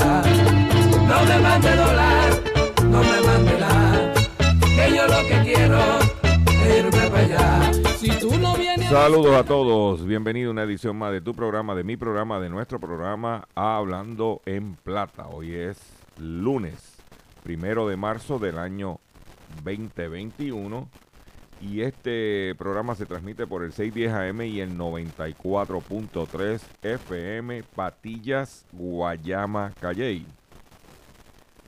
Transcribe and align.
No 0.00 0.06
me 1.26 1.76
dólar, 1.76 2.30
no 2.84 3.00
me 3.02 3.20
Saludos 8.88 9.36
a 9.36 9.44
todos, 9.44 10.06
bienvenido 10.06 10.48
a 10.48 10.52
una 10.52 10.62
edición 10.62 10.96
más 10.96 11.12
de 11.12 11.20
tu 11.20 11.34
programa, 11.34 11.74
de 11.74 11.84
mi 11.84 11.98
programa, 11.98 12.40
de 12.40 12.48
nuestro 12.48 12.80
programa 12.80 13.46
Hablando 13.54 14.40
en 14.46 14.74
Plata. 14.74 15.28
Hoy 15.28 15.54
es 15.54 15.78
lunes, 16.18 16.96
primero 17.42 17.86
de 17.86 17.96
marzo 17.96 18.38
del 18.38 18.58
año 18.58 18.98
2021 19.64 20.88
y 21.60 21.82
este 21.82 22.54
programa 22.56 22.94
se 22.94 23.06
transmite 23.06 23.46
por 23.46 23.62
el 23.62 23.72
610 23.72 24.12
AM 24.12 24.42
y 24.42 24.60
el 24.60 24.76
94.3 24.76 26.60
FM 26.82 27.62
Patillas, 27.74 28.64
Guayama, 28.72 29.72
Calley. 29.80 30.26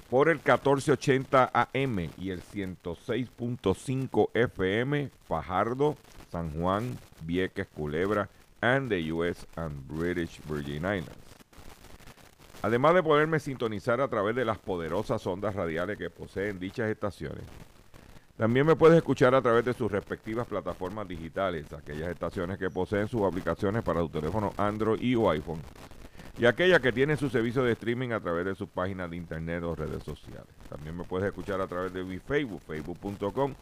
Por 0.08 0.28
el 0.28 0.36
1480 0.36 1.50
AM 1.52 2.10
y 2.18 2.30
el 2.30 2.42
106.5 2.42 4.30
FM 4.34 5.10
Fajardo, 5.26 5.96
San 6.30 6.50
Juan, 6.50 6.98
Vieques, 7.22 7.66
Culebra, 7.68 8.28
and 8.60 8.90
the 8.90 9.12
US 9.12 9.46
and 9.56 9.86
British 9.88 10.40
Virgin 10.46 10.84
Islands. 10.84 11.10
Además 12.62 12.94
de 12.94 13.02
poderme 13.02 13.40
sintonizar 13.40 14.00
a 14.00 14.08
través 14.08 14.36
de 14.36 14.44
las 14.44 14.58
poderosas 14.58 15.26
ondas 15.26 15.54
radiales 15.56 15.98
que 15.98 16.10
poseen 16.10 16.60
dichas 16.60 16.88
estaciones, 16.88 17.42
también 18.36 18.66
me 18.66 18.76
puedes 18.76 18.96
escuchar 18.96 19.34
a 19.34 19.42
través 19.42 19.64
de 19.64 19.74
sus 19.74 19.92
respectivas 19.92 20.46
plataformas 20.46 21.06
digitales, 21.06 21.72
aquellas 21.72 22.08
estaciones 22.08 22.58
que 22.58 22.70
poseen 22.70 23.06
sus 23.08 23.22
aplicaciones 23.22 23.82
para 23.82 24.00
tu 24.00 24.08
teléfono 24.08 24.52
Android 24.56 25.00
y 25.00 25.14
o 25.14 25.30
iPhone, 25.30 25.60
y 26.38 26.46
aquellas 26.46 26.80
que 26.80 26.92
tienen 26.92 27.18
su 27.18 27.28
servicio 27.28 27.62
de 27.62 27.72
streaming 27.72 28.10
a 28.10 28.20
través 28.20 28.46
de 28.46 28.54
sus 28.54 28.68
páginas 28.68 29.10
de 29.10 29.16
internet 29.16 29.62
o 29.62 29.74
redes 29.74 30.02
sociales. 30.02 30.48
También 30.68 30.96
me 30.96 31.04
puedes 31.04 31.28
escuchar 31.28 31.60
a 31.60 31.66
través 31.66 31.92
de 31.92 32.04
mi 32.04 32.18
Facebook, 32.18 32.62
facebook.com, 32.66 33.54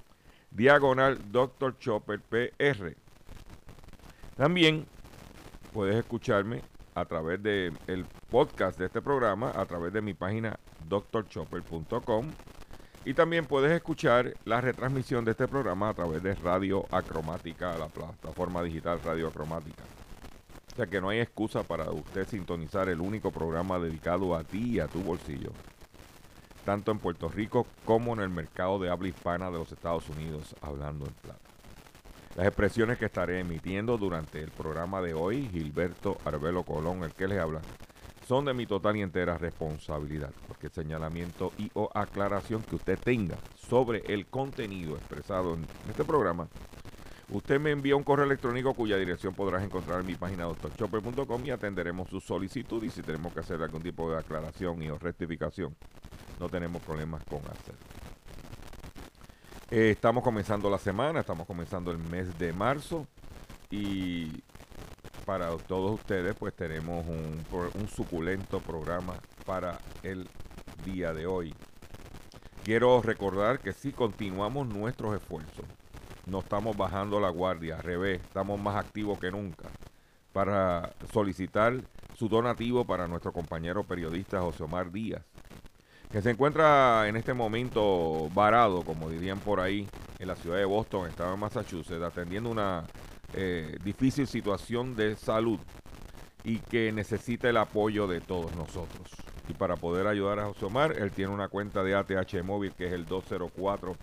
diagonal 0.52 1.18
Dr. 1.32 1.76
Chopper 1.78 2.20
PR. 2.20 2.94
También 4.36 4.86
puedes 5.72 5.96
escucharme 5.96 6.62
a 6.94 7.04
través 7.04 7.42
del 7.42 7.74
podcast 8.30 8.78
de 8.78 8.86
este 8.86 9.02
programa, 9.02 9.52
a 9.54 9.66
través 9.66 9.92
de 9.92 10.00
mi 10.00 10.14
página 10.14 10.58
drchopper.com. 10.88 12.30
Y 13.04 13.14
también 13.14 13.46
puedes 13.46 13.72
escuchar 13.72 14.34
la 14.44 14.60
retransmisión 14.60 15.24
de 15.24 15.30
este 15.30 15.48
programa 15.48 15.88
a 15.88 15.94
través 15.94 16.22
de 16.22 16.34
Radio 16.34 16.84
Acromática, 16.90 17.76
la 17.78 17.88
plataforma 17.88 18.62
digital 18.62 19.00
Radio 19.02 19.28
Acromática. 19.28 19.82
O 20.72 20.76
sea 20.76 20.86
que 20.86 21.00
no 21.00 21.08
hay 21.08 21.20
excusa 21.20 21.62
para 21.62 21.90
usted 21.90 22.28
sintonizar 22.28 22.90
el 22.90 23.00
único 23.00 23.30
programa 23.30 23.78
dedicado 23.78 24.36
a 24.36 24.44
ti 24.44 24.76
y 24.76 24.80
a 24.80 24.86
tu 24.86 25.00
bolsillo. 25.00 25.50
Tanto 26.66 26.92
en 26.92 26.98
Puerto 26.98 27.28
Rico 27.28 27.66
como 27.86 28.12
en 28.12 28.20
el 28.20 28.28
mercado 28.28 28.78
de 28.78 28.90
habla 28.90 29.08
hispana 29.08 29.50
de 29.50 29.58
los 29.58 29.72
Estados 29.72 30.08
Unidos, 30.10 30.54
hablando 30.60 31.06
en 31.06 31.14
plata. 31.14 31.40
Las 32.36 32.46
expresiones 32.46 32.98
que 32.98 33.06
estaré 33.06 33.40
emitiendo 33.40 33.96
durante 33.96 34.40
el 34.40 34.50
programa 34.50 35.00
de 35.00 35.14
hoy, 35.14 35.48
Gilberto 35.50 36.18
Arbelo 36.24 36.64
Colón, 36.64 37.02
el 37.02 37.12
que 37.12 37.26
les 37.26 37.40
habla, 37.40 37.60
son 38.30 38.44
de 38.44 38.54
mi 38.54 38.64
total 38.64 38.96
y 38.96 39.02
entera 39.02 39.36
responsabilidad, 39.38 40.30
el 40.62 40.70
señalamiento 40.70 41.52
y 41.58 41.68
o 41.74 41.90
aclaración 41.92 42.62
que 42.62 42.76
usted 42.76 42.96
tenga 42.96 43.34
sobre 43.56 44.04
el 44.06 44.26
contenido 44.26 44.96
expresado 44.96 45.54
en 45.54 45.66
este 45.90 46.04
programa, 46.04 46.46
usted 47.30 47.58
me 47.58 47.72
envía 47.72 47.96
un 47.96 48.04
correo 48.04 48.26
electrónico 48.26 48.72
cuya 48.72 48.98
dirección 48.98 49.34
podrás 49.34 49.64
encontrar 49.64 50.02
en 50.02 50.06
mi 50.06 50.14
página 50.14 50.44
doctorchopper.com 50.44 51.44
y 51.44 51.50
atenderemos 51.50 52.08
su 52.08 52.20
solicitud 52.20 52.84
y 52.84 52.90
si 52.90 53.02
tenemos 53.02 53.32
que 53.32 53.40
hacer 53.40 53.60
algún 53.62 53.82
tipo 53.82 54.08
de 54.08 54.20
aclaración 54.20 54.80
y 54.80 54.90
o 54.90 54.96
rectificación, 54.96 55.74
no 56.38 56.48
tenemos 56.48 56.80
problemas 56.82 57.24
con 57.24 57.40
hacer. 57.40 57.74
Eh, 59.72 59.90
estamos 59.90 60.22
comenzando 60.22 60.70
la 60.70 60.78
semana, 60.78 61.18
estamos 61.18 61.48
comenzando 61.48 61.90
el 61.90 61.98
mes 61.98 62.38
de 62.38 62.52
marzo 62.52 63.08
y 63.72 64.40
para 65.24 65.56
todos 65.56 66.00
ustedes 66.00 66.34
pues 66.34 66.54
tenemos 66.54 67.06
un, 67.06 67.44
un 67.74 67.88
suculento 67.88 68.60
programa 68.60 69.14
para 69.46 69.78
el 70.02 70.28
día 70.84 71.12
de 71.12 71.26
hoy. 71.26 71.54
Quiero 72.64 73.00
recordar 73.02 73.60
que 73.60 73.72
sí 73.72 73.92
continuamos 73.92 74.68
nuestros 74.68 75.16
esfuerzos. 75.16 75.64
No 76.26 76.40
estamos 76.40 76.76
bajando 76.76 77.18
la 77.18 77.30
guardia, 77.30 77.76
al 77.76 77.82
revés, 77.82 78.20
estamos 78.20 78.60
más 78.60 78.76
activos 78.76 79.18
que 79.18 79.30
nunca 79.30 79.68
para 80.32 80.92
solicitar 81.12 81.80
su 82.16 82.28
donativo 82.28 82.84
para 82.84 83.08
nuestro 83.08 83.32
compañero 83.32 83.84
periodista 83.84 84.40
José 84.40 84.62
Omar 84.62 84.92
Díaz, 84.92 85.22
que 86.10 86.22
se 86.22 86.30
encuentra 86.30 87.08
en 87.08 87.16
este 87.16 87.34
momento 87.34 88.28
varado, 88.34 88.82
como 88.82 89.08
dirían 89.08 89.38
por 89.38 89.60
ahí, 89.60 89.88
en 90.18 90.28
la 90.28 90.36
ciudad 90.36 90.58
de 90.58 90.64
Boston, 90.64 91.08
estado 91.08 91.30
de 91.30 91.36
Massachusetts, 91.38 92.02
atendiendo 92.02 92.50
una 92.50 92.84
eh, 93.34 93.76
difícil 93.84 94.26
situación 94.26 94.96
de 94.96 95.16
salud 95.16 95.58
y 96.44 96.58
que 96.58 96.90
necesita 96.92 97.48
el 97.48 97.56
apoyo 97.56 98.06
de 98.06 98.20
todos 98.20 98.54
nosotros. 98.56 99.10
Y 99.48 99.54
para 99.54 99.76
poder 99.76 100.06
ayudar 100.06 100.38
a 100.38 100.46
José 100.46 100.64
Omar, 100.66 100.92
él 100.92 101.10
tiene 101.10 101.32
una 101.32 101.48
cuenta 101.48 101.82
de 101.82 101.94
ATH 101.94 102.42
móvil 102.44 102.72
que 102.72 102.86
es 102.86 102.92
el 102.92 103.06
204 103.06 103.96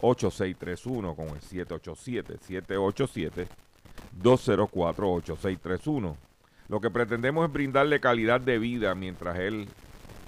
8631 0.00 1.14
con 1.14 1.28
el 1.28 1.40
787 1.40 2.38
787 2.40 3.48
204 4.12 5.12
8631. 5.12 6.16
Lo 6.68 6.80
que 6.80 6.90
pretendemos 6.90 7.46
es 7.46 7.52
brindarle 7.52 8.00
calidad 8.00 8.40
de 8.40 8.58
vida 8.58 8.94
mientras 8.94 9.38
él 9.38 9.68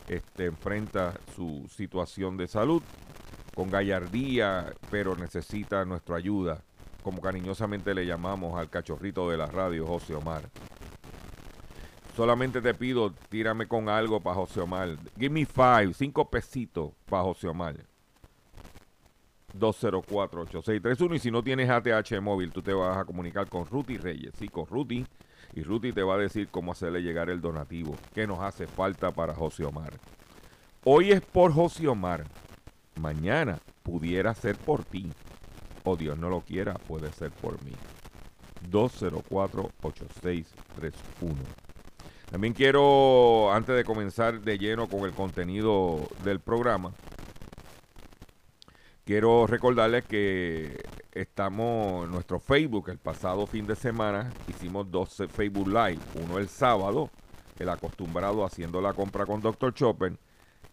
este, 0.09 0.47
enfrenta 0.47 1.15
su 1.35 1.69
situación 1.69 2.37
de 2.37 2.47
salud 2.47 2.83
con 3.55 3.71
gallardía, 3.71 4.73
pero 4.91 5.17
necesita 5.17 5.85
nuestra 5.85 6.17
ayuda, 6.17 6.63
como 7.09 7.23
cariñosamente 7.23 7.95
le 7.95 8.05
llamamos 8.05 8.61
al 8.61 8.69
cachorrito 8.69 9.31
de 9.31 9.39
la 9.39 9.47
radio, 9.47 9.87
José 9.87 10.15
Omar. 10.15 10.43
Solamente 12.15 12.61
te 12.61 12.75
pido, 12.75 13.15
tírame 13.31 13.67
con 13.67 13.89
algo 13.89 14.21
para 14.21 14.37
José 14.37 14.61
Omar. 14.61 14.91
Give 15.19 15.31
me 15.31 15.47
five, 15.47 15.95
cinco 15.95 16.29
pesitos 16.29 16.93
para 17.09 17.23
José 17.23 17.49
Omar. 17.49 17.77
204-8631. 19.59 21.15
Y 21.15 21.19
si 21.19 21.31
no 21.31 21.43
tienes 21.43 21.71
ATH 21.71 22.21
móvil, 22.21 22.53
tú 22.53 22.61
te 22.61 22.75
vas 22.75 22.99
a 22.99 23.07
comunicar 23.07 23.49
con 23.49 23.65
Ruti 23.65 23.97
Reyes. 23.97 24.35
Sí, 24.39 24.49
con 24.49 24.67
Ruti. 24.67 25.07
Y 25.55 25.63
Ruti 25.63 25.95
te 25.95 26.03
va 26.03 26.17
a 26.17 26.19
decir 26.19 26.49
cómo 26.51 26.73
hacerle 26.73 27.01
llegar 27.01 27.31
el 27.31 27.41
donativo 27.41 27.97
que 28.15 28.27
nos 28.27 28.41
hace 28.41 28.67
falta 28.67 29.13
para 29.13 29.35
José 29.35 29.65
Omar. 29.65 29.95
Hoy 30.85 31.13
es 31.13 31.23
por 31.23 31.55
José 31.55 31.89
Omar. 31.89 32.27
mañana 33.01 33.59
pudiera 33.83 34.35
ser 34.35 34.59
por 34.59 34.85
ti. 34.85 35.11
Dios 35.97 36.19
no 36.19 36.29
lo 36.29 36.41
quiera, 36.41 36.75
puede 36.75 37.13
ser 37.13 37.31
por 37.31 37.63
mí. 37.65 37.73
204-8631. 38.71 40.45
También 42.31 42.53
quiero, 42.53 43.53
antes 43.53 43.75
de 43.75 43.85
comenzar 43.85 44.41
de 44.41 44.59
lleno 44.59 44.89
con 44.89 45.01
el 45.01 45.13
contenido 45.13 46.09
del 46.25 46.41
programa, 46.41 46.93
quiero 49.05 49.47
recordarles 49.47 50.05
que 50.05 50.85
estamos 51.13 52.05
en 52.05 52.11
nuestro 52.11 52.39
Facebook 52.39 52.91
el 52.91 52.99
pasado 52.99 53.47
fin 53.47 53.67
de 53.67 53.75
semana. 53.75 54.31
Hicimos 54.47 54.91
dos 54.91 55.23
Facebook 55.31 55.69
Live. 55.69 56.01
Uno 56.23 56.39
el 56.39 56.49
sábado, 56.49 57.09
el 57.59 57.71
acostumbrado 57.71 58.45
haciendo 58.45 58.83
la 58.83 58.93
compra 58.93 59.25
con 59.25 59.41
Dr. 59.41 59.73
Chopper. 59.73 60.19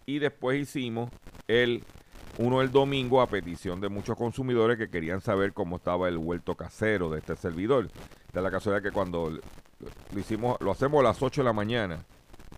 Y 0.06 0.20
después 0.20 0.60
hicimos 0.60 1.10
el 1.48 1.84
uno 2.38 2.62
el 2.62 2.72
domingo 2.72 3.22
a 3.22 3.28
petición 3.28 3.80
de 3.80 3.90
muchos 3.90 4.18
consumidores 4.18 4.78
que 4.78 4.90
querían 4.90 5.22
saber 5.22 5.54
cómo 5.54 5.78
estaba 5.78 6.10
el 6.10 6.18
huerto 6.18 6.56
casero 6.56 7.10
de 7.10 7.20
este 7.20 7.36
servidor. 7.36 7.90
De 8.34 8.42
la 8.42 8.52
casualidad 8.52 8.84
que 8.84 8.92
cuando 8.92 9.30
lo 9.30 10.20
hicimos, 10.20 10.58
lo 10.60 10.72
hacemos 10.72 11.00
a 11.00 11.04
las 11.04 11.22
8 11.22 11.42
de 11.42 11.46
la 11.46 11.54
mañana, 11.54 12.06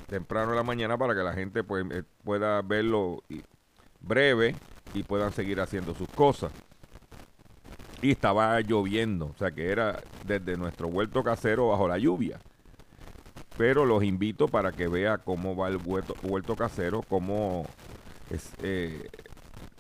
temprano 0.08 0.52
de 0.52 0.58
la 0.58 0.64
mañana 0.64 0.98
para 0.98 1.14
que 1.14 1.22
la 1.22 1.34
gente 1.34 1.64
pues, 1.64 1.86
eh, 1.92 2.04
pueda 2.24 2.62
verlo 2.62 3.24
breve 4.00 4.56
y 4.94 5.04
puedan 5.04 5.32
seguir 5.32 5.60
haciendo 5.60 5.94
sus 5.94 6.10
cosas. 6.10 6.52
Y 8.02 8.12
estaba 8.12 8.60
lloviendo, 8.62 9.28
o 9.28 9.36
sea 9.38 9.52
que 9.52 9.72
era 9.72 10.00
desde 10.26 10.56
nuestro 10.56 10.88
huerto 10.88 11.24
casero 11.24 11.70
bajo 11.70 11.88
la 11.88 11.98
lluvia. 11.98 12.40
Pero 13.58 13.86
los 13.86 14.04
invito 14.04 14.48
para 14.48 14.72
que 14.72 14.88
vea 14.88 15.18
cómo 15.18 15.56
va 15.56 15.68
el 15.68 15.80
huerto, 15.84 16.56
casero, 16.56 17.02
cómo 17.02 17.66
eh, 18.62 19.10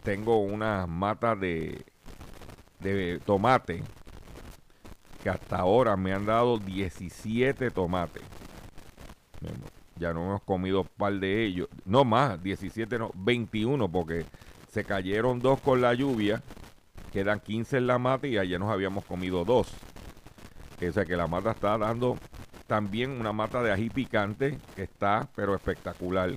tengo 0.08 0.38
unas 0.40 0.88
matas 0.88 1.38
de, 1.38 1.84
de 2.80 3.20
tomate 3.26 3.84
que 5.22 5.30
hasta 5.30 5.58
ahora 5.58 5.98
me 5.98 6.14
han 6.14 6.26
dado 6.26 6.60
17 6.60 7.72
tomates. 7.72 8.24
Ya 9.98 10.14
no 10.14 10.24
hemos 10.24 10.44
comido 10.44 10.84
un 10.84 10.88
par 10.96 11.12
de 11.12 11.44
ellos. 11.44 11.68
No 11.84 12.06
más, 12.06 12.42
17, 12.42 12.98
no, 12.98 13.12
21 13.16 13.92
porque 13.92 14.26
se 14.72 14.86
cayeron 14.86 15.42
dos 15.42 15.60
con 15.60 15.82
la 15.82 15.94
lluvia. 15.94 16.42
Quedan 17.12 17.42
15 17.42 17.80
en 17.80 17.88
la 17.88 17.98
mata 17.98 18.28
y 18.28 18.38
ayer 18.38 18.62
nos 18.62 18.72
habíamos 18.72 19.04
comido 19.04 19.44
dos. 19.44 19.74
O 20.88 20.92
sea 20.94 21.04
que 21.04 21.18
la 21.18 21.28
mata 21.28 21.52
está 21.52 21.78
dando 21.78 22.18
también 22.66 23.12
una 23.12 23.34
mata 23.34 23.62
de 23.62 23.74
ají 23.74 23.90
picante 23.90 24.58
que 24.74 24.84
está, 24.84 25.28
pero 25.36 25.54
espectacular. 25.54 26.32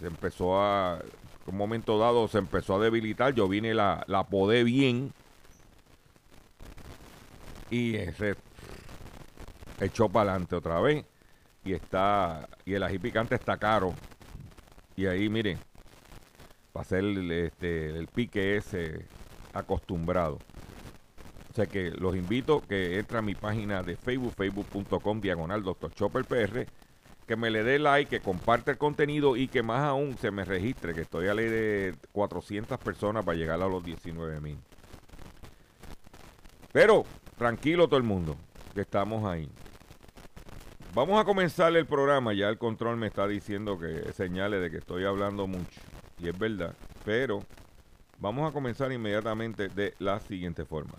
Se 0.00 0.06
empezó 0.06 0.62
a, 0.62 0.98
un 1.50 1.56
momento 1.56 1.98
dado 1.98 2.28
se 2.28 2.38
empezó 2.38 2.76
a 2.76 2.78
debilitar, 2.78 3.34
yo 3.34 3.48
vine 3.48 3.74
la, 3.74 4.04
la 4.06 4.24
podé 4.24 4.64
bien. 4.64 5.12
Y 7.70 7.96
ese 7.96 8.36
echó 9.80 10.08
para 10.08 10.30
adelante 10.30 10.56
otra 10.56 10.80
vez. 10.80 11.04
Y 11.64 11.72
está 11.74 12.48
y 12.64 12.74
el 12.74 12.82
ají 12.82 12.98
picante 12.98 13.34
está 13.34 13.56
caro. 13.56 13.94
Y 14.96 15.06
ahí 15.06 15.28
miren 15.28 15.58
para 16.72 16.82
hacer 16.82 17.00
el, 17.00 17.30
este, 17.30 17.96
el 17.96 18.08
pique 18.08 18.56
ese 18.56 19.06
acostumbrado. 19.52 20.38
O 21.50 21.54
sea 21.54 21.66
que 21.66 21.90
los 21.90 22.14
invito 22.14 22.60
que 22.60 22.98
entren 22.98 23.18
a 23.18 23.22
mi 23.22 23.34
página 23.34 23.82
de 23.82 23.96
Facebook 23.96 24.34
facebook.com 24.34 25.20
diagonal 25.20 25.62
Dr. 25.62 25.92
Chopper 25.92 26.24
PR 26.24 26.66
que 27.28 27.36
me 27.36 27.50
le 27.50 27.62
dé 27.62 27.78
like, 27.78 28.08
que 28.08 28.24
comparte 28.24 28.70
el 28.70 28.78
contenido 28.78 29.36
y 29.36 29.48
que 29.48 29.62
más 29.62 29.82
aún 29.84 30.16
se 30.16 30.30
me 30.30 30.46
registre, 30.46 30.94
que 30.94 31.02
estoy 31.02 31.28
a 31.28 31.34
ley 31.34 31.46
de 31.46 31.94
400 32.12 32.78
personas 32.78 33.22
para 33.22 33.36
llegar 33.36 33.60
a 33.60 33.68
los 33.68 33.84
19 33.84 34.40
mil. 34.40 34.58
Pero 36.72 37.04
tranquilo 37.36 37.86
todo 37.86 37.98
el 37.98 38.02
mundo, 38.02 38.34
que 38.74 38.80
estamos 38.80 39.26
ahí. 39.26 39.46
Vamos 40.94 41.20
a 41.20 41.24
comenzar 41.24 41.76
el 41.76 41.84
programa, 41.84 42.32
ya 42.32 42.48
el 42.48 42.56
control 42.56 42.96
me 42.96 43.08
está 43.08 43.28
diciendo 43.28 43.78
que 43.78 44.10
señale 44.14 44.58
de 44.58 44.70
que 44.70 44.78
estoy 44.78 45.04
hablando 45.04 45.46
mucho, 45.46 45.80
y 46.18 46.30
es 46.30 46.38
verdad, 46.38 46.74
pero 47.04 47.44
vamos 48.18 48.48
a 48.48 48.54
comenzar 48.54 48.90
inmediatamente 48.90 49.68
de 49.68 49.94
la 49.98 50.18
siguiente 50.20 50.64
forma. 50.64 50.94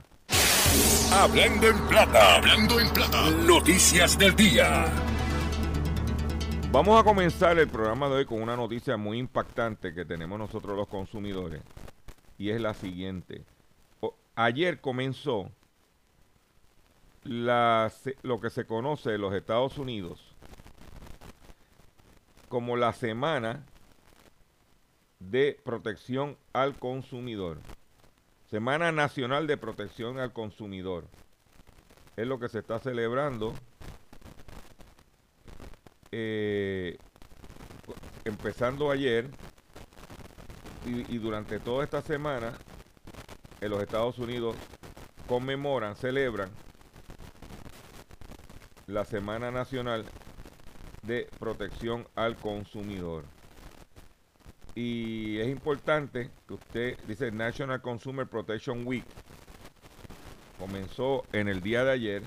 Hablando 1.12 1.68
en 1.70 1.78
plata, 1.88 2.36
hablando 2.36 2.80
en 2.80 2.90
plata, 2.92 3.32
noticias 3.32 4.16
del 4.20 4.36
día. 4.36 5.09
Vamos 6.72 7.02
a 7.02 7.04
comenzar 7.04 7.58
el 7.58 7.68
programa 7.68 8.08
de 8.10 8.18
hoy 8.18 8.26
con 8.26 8.44
una 8.44 8.56
noticia 8.56 8.96
muy 8.96 9.18
impactante 9.18 9.92
que 9.92 10.06
tenemos 10.06 10.38
nosotros 10.38 10.78
los 10.78 10.88
consumidores 10.88 11.64
y 12.38 12.52
es 12.52 12.62
la 12.62 12.76
siguiente. 12.76 13.44
ayer 14.36 14.80
comenzó 14.80 15.50
lo 17.24 18.40
que 18.40 18.52
se 18.52 18.66
conoce 18.66 19.16
en 19.16 19.22
los 19.22 19.34
Estados 19.34 19.80
Unidos 19.80 20.36
como 22.50 22.78
la 22.78 22.94
Semana 22.94 23.66
de 25.18 25.60
Protección 25.66 26.38
al 26.54 26.76
Consumidor. 26.76 27.58
Semana 28.46 28.92
Nacional 28.92 29.48
de 29.48 29.58
Protección 29.58 30.20
al 30.20 30.34
Consumidor. 30.34 31.06
Es 32.16 32.28
lo 32.28 32.40
que 32.40 32.48
se 32.48 32.60
está 32.60 32.78
celebrando 32.78 33.56
eh, 36.12 36.98
empezando 38.26 38.92
ayer 38.92 39.30
y, 40.86 41.18
durante 41.18 41.60
toda 41.60 41.84
esta 41.84 42.02
semana 42.02 42.54
en 43.62 43.70
los 43.70 43.82
Estados 43.82 44.18
Unidos 44.18 44.56
conmemoran, 45.28 45.96
celebran 45.96 46.50
la 48.88 49.06
Semana 49.06 49.52
Nacional 49.52 50.06
de 51.04 51.28
Protección 51.38 52.08
al 52.16 52.38
Consumidor. 52.38 53.24
Y 54.74 55.38
es 55.40 55.48
importante 55.48 56.32
que 56.48 56.54
usted, 56.54 56.98
dice 57.08 57.32
National 57.32 57.82
Consumer 57.82 58.26
Protection 58.26 58.88
Week, 58.88 59.04
comenzó 60.58 61.24
en 61.34 61.48
el 61.48 61.62
día 61.62 61.84
de 61.84 61.92
ayer. 61.92 62.24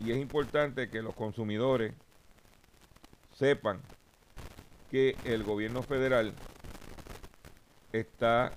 Y 0.00 0.10
es 0.10 0.18
importante 0.18 0.90
que 0.90 1.00
los 1.00 1.14
consumidores 1.14 1.94
sepan 3.42 3.80
que 4.88 5.16
el 5.24 5.42
gobierno 5.42 5.82
federal 5.82 6.32
está 7.92 8.52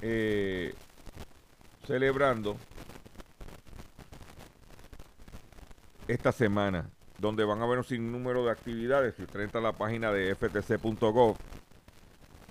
eh, 0.00 0.74
celebrando 1.86 2.56
esta 6.08 6.32
semana, 6.32 6.90
donde 7.20 7.44
van 7.44 7.60
a 7.60 7.64
haber 7.64 7.78
un 7.78 7.84
sinnúmero 7.84 8.44
de 8.44 8.50
actividades. 8.50 9.14
Si 9.14 9.22
usted 9.22 9.42
entra 9.42 9.60
a 9.60 9.62
la 9.62 9.72
página 9.72 10.10
de 10.10 10.34
ftc.gov 10.34 11.36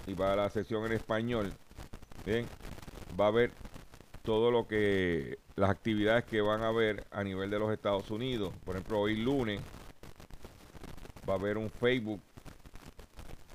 y 0.07 0.13
va 0.13 0.31
a 0.31 0.35
la 0.37 0.49
sesión 0.49 0.85
en 0.85 0.93
español, 0.93 1.51
va 3.19 3.27
a 3.27 3.31
ver 3.31 3.51
todo 4.23 4.49
lo 4.49 4.65
que 4.65 5.39
las 5.57 5.71
actividades 5.71 6.23
que 6.23 6.39
van 6.39 6.61
a 6.61 6.69
haber 6.69 7.03
a 7.11 7.21
nivel 7.21 7.49
de 7.49 7.59
los 7.59 7.73
Estados 7.73 8.09
Unidos. 8.11 8.53
Por 8.63 8.77
ejemplo, 8.77 9.01
hoy 9.01 9.17
lunes 9.17 9.59
va 11.29 11.33
a 11.33 11.37
haber 11.37 11.57
un 11.57 11.69
Facebook 11.69 12.21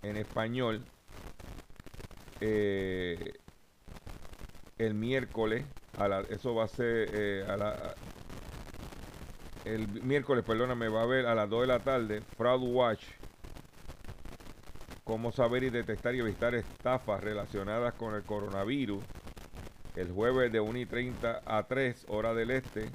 en 0.03 0.17
español 0.17 0.85
eh, 2.41 3.35
el 4.79 4.95
miércoles 4.95 5.65
a 5.99 6.09
la, 6.09 6.21
eso 6.21 6.55
va 6.55 6.65
a 6.65 6.69
ser 6.69 7.09
eh, 7.13 7.45
el 9.65 9.89
miércoles, 10.03 10.45
perdóname, 10.45 10.89
va 10.89 11.01
a 11.01 11.05
haber 11.05 11.27
a 11.27 11.35
las 11.35 11.49
2 11.49 11.63
de 11.63 11.67
la 11.67 11.79
tarde 11.81 12.21
Fraud 12.37 12.63
Watch 12.63 13.03
cómo 15.07 15.33
saber 15.33 15.63
y 15.63 15.71
detectar 15.71 16.15
y 16.15 16.21
evitar 16.21 16.55
estafas 16.55 17.23
relacionadas 17.23 17.95
con 17.95 18.15
el 18.15 18.25
coronavirus. 18.25 19.05
El 19.95 20.11
jueves 20.11 20.51
de 20.53 20.61
1 20.61 20.79
y 20.81 20.87
30 20.87 21.43
a 21.47 21.63
3 21.63 22.07
hora 22.09 22.35
del 22.35 22.51
este 22.51 22.91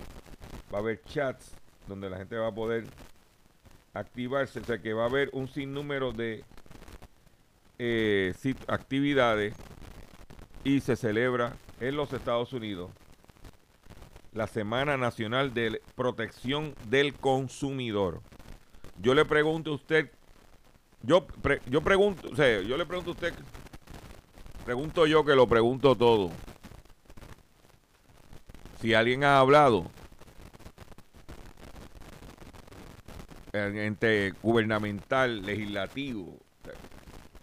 va 0.73 0.79
a 0.79 0.81
haber 0.81 1.01
chats 1.03 1.55
donde 1.87 2.09
la 2.09 2.17
gente 2.17 2.37
va 2.37 2.47
a 2.47 2.53
poder 2.53 2.83
activarse, 3.93 4.59
o 4.59 4.63
sea 4.63 4.81
que 4.81 4.93
va 4.93 5.03
a 5.03 5.07
haber 5.07 5.29
un 5.33 5.47
sinnúmero 5.47 6.11
de 6.11 6.43
eh, 7.79 8.33
actividades 8.67 9.55
y 10.63 10.79
se 10.81 10.95
celebra 10.95 11.55
en 11.79 11.95
los 11.95 12.13
Estados 12.13 12.53
Unidos 12.53 12.91
la 14.33 14.47
Semana 14.47 14.97
Nacional 14.97 15.53
de 15.53 15.81
Protección 15.95 16.73
del 16.89 17.13
Consumidor. 17.13 18.21
Yo 19.01 19.13
le 19.13 19.25
pregunto 19.25 19.71
a 19.71 19.75
usted, 19.75 20.09
yo, 21.03 21.27
yo 21.65 21.81
pregunto, 21.81 22.29
o 22.31 22.35
sea, 22.35 22.61
yo 22.61 22.77
le 22.77 22.85
pregunto 22.85 23.11
a 23.11 23.13
usted, 23.13 23.33
pregunto 24.63 25.05
yo 25.05 25.25
que 25.25 25.35
lo 25.35 25.47
pregunto 25.47 25.95
todo. 25.95 26.31
Si 28.79 28.93
alguien 28.93 29.23
ha 29.23 29.39
hablado 29.39 29.91
ente 33.53 34.33
gubernamental, 34.41 35.41
legislativo, 35.41 36.37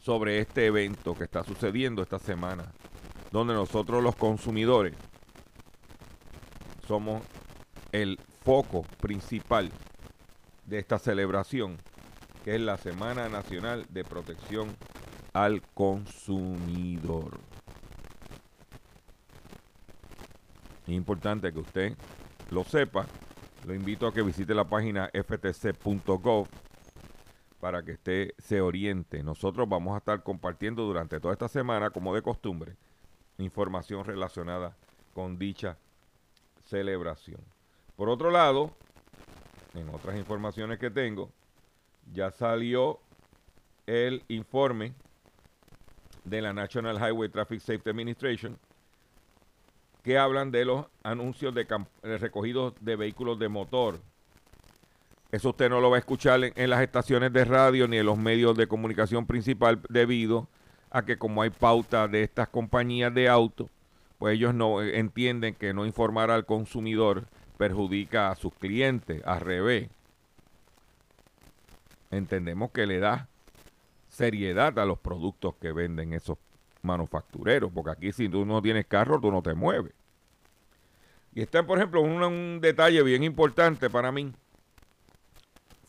sobre 0.01 0.41
este 0.41 0.67
evento 0.67 1.15
que 1.15 1.25
está 1.25 1.45
sucediendo 1.45 2.03
esta 2.03 2.19
semana, 2.19 2.65
donde 3.31 3.55
nosotros 3.55 4.03
los 4.03 4.17
consumidores 4.17 4.95
somos 6.87 7.23
el 7.93 8.19
foco 8.43 8.83
principal 9.01 9.71
de 10.67 10.79
esta 10.79 10.99
celebración, 10.99 11.77
que 12.45 12.55
es 12.55 12.61
la 12.61 12.79
Semana 12.79 13.29
Nacional 13.29 13.87
de 13.91 14.05
Protección 14.05 14.75
al 15.35 15.63
Consumidor. 15.75 17.39
Es 20.87 20.95
importante 20.95 21.53
que 21.53 21.59
usted 21.59 21.97
lo 22.51 22.65
sepa. 22.65 23.07
Lo 23.67 23.75
invito 23.75 24.07
a 24.07 24.13
que 24.15 24.23
visite 24.23 24.55
la 24.55 24.65
página 24.65 25.11
ftc.gov 25.13 26.49
para 27.61 27.83
que 27.83 27.93
usted 27.93 28.31
se 28.39 28.61
oriente. 28.61 29.23
Nosotros 29.23 29.69
vamos 29.69 29.95
a 29.95 29.99
estar 29.99 30.23
compartiendo 30.23 30.85
durante 30.85 31.21
toda 31.21 31.35
esta 31.35 31.49
semana, 31.49 31.91
como 31.91 32.15
de 32.15 32.23
costumbre, 32.23 32.77
información 33.39 34.05
relacionada 34.05 34.77
con 35.13 35.39
dicha 35.39 35.77
celebración. 36.65 37.41
Por 37.97 38.09
otro 38.09 38.31
lado, 38.31 38.71
en 39.75 39.89
otras 39.91 40.17
informaciones 40.17 40.79
que 40.79 40.91
tengo, 40.91 41.31
ya 42.13 42.31
salió 42.31 43.01
el 43.87 44.23
informe 44.29 44.95
de 46.25 46.43
la 46.43 46.53
National 46.53 46.97
Highway 46.97 47.29
Traffic 47.29 47.61
Safety 47.61 47.91
Administration 47.91 48.59
que 50.03 50.19
hablan 50.19 50.51
de 50.51 50.65
los 50.65 50.87
anuncios 51.03 51.55
de, 51.55 51.67
recogidos 52.19 52.75
de 52.81 52.97
vehículos 52.97 53.39
de 53.39 53.49
motor. 53.49 54.01
Eso 55.31 55.51
usted 55.51 55.69
no 55.69 55.81
lo 55.81 55.91
va 55.91 55.97
a 55.97 56.01
escuchar 56.01 56.41
en, 56.43 56.71
las 56.71 56.81
estaciones 56.81 57.33
de 57.33 57.45
radio 57.45 57.87
ni 57.87 57.99
en 57.99 58.07
los 58.07 58.17
medios 58.17 58.57
de 58.57 58.67
comunicación 58.67 59.27
principal 59.27 59.81
debido 59.89 60.49
a 60.91 61.05
que 61.05 61.19
como 61.19 61.43
hay 61.43 61.51
pauta 61.51 62.09
de 62.09 62.23
estas 62.23 62.49
compañías 62.49 63.13
de 63.13 63.29
auto, 63.29 63.69
pues 64.19 64.35
ellos 64.35 64.55
no 64.55 64.81
eh, 64.81 64.99
entienden 64.99 65.55
que 65.55 65.75
no 65.75 65.85
informar 65.85 66.31
al 66.31 66.47
consumidor 66.47 67.27
perjudica 67.59 68.31
a 68.31 68.37
sus 68.37 68.55
clientes, 68.55 69.23
al 69.27 69.41
revés. 69.41 69.91
Entendemos 72.11 72.71
que 72.71 72.87
le 72.87 72.99
da 72.99 73.29
seriedad 74.09 74.79
a 74.79 74.87
los 74.87 74.99
productos 74.99 75.55
que 75.61 75.73
venden 75.73 76.15
esos 76.15 76.39
manufactureros, 76.83 77.71
porque 77.73 77.91
aquí 77.91 78.13
si 78.13 78.29
tú 78.29 78.45
no 78.45 78.63
tienes 78.63 78.87
carro, 78.87 79.21
tú 79.21 79.31
no 79.31 79.43
te 79.43 79.55
mueves. 79.55 79.93
Y 81.35 81.43
está, 81.43 81.65
por 81.65 81.79
ejemplo, 81.79 82.01
un, 82.01 82.61
detalle 82.61 83.03
bien 83.03 83.23
importante 83.23 83.91
para 83.91 84.11
mí. 84.11 84.33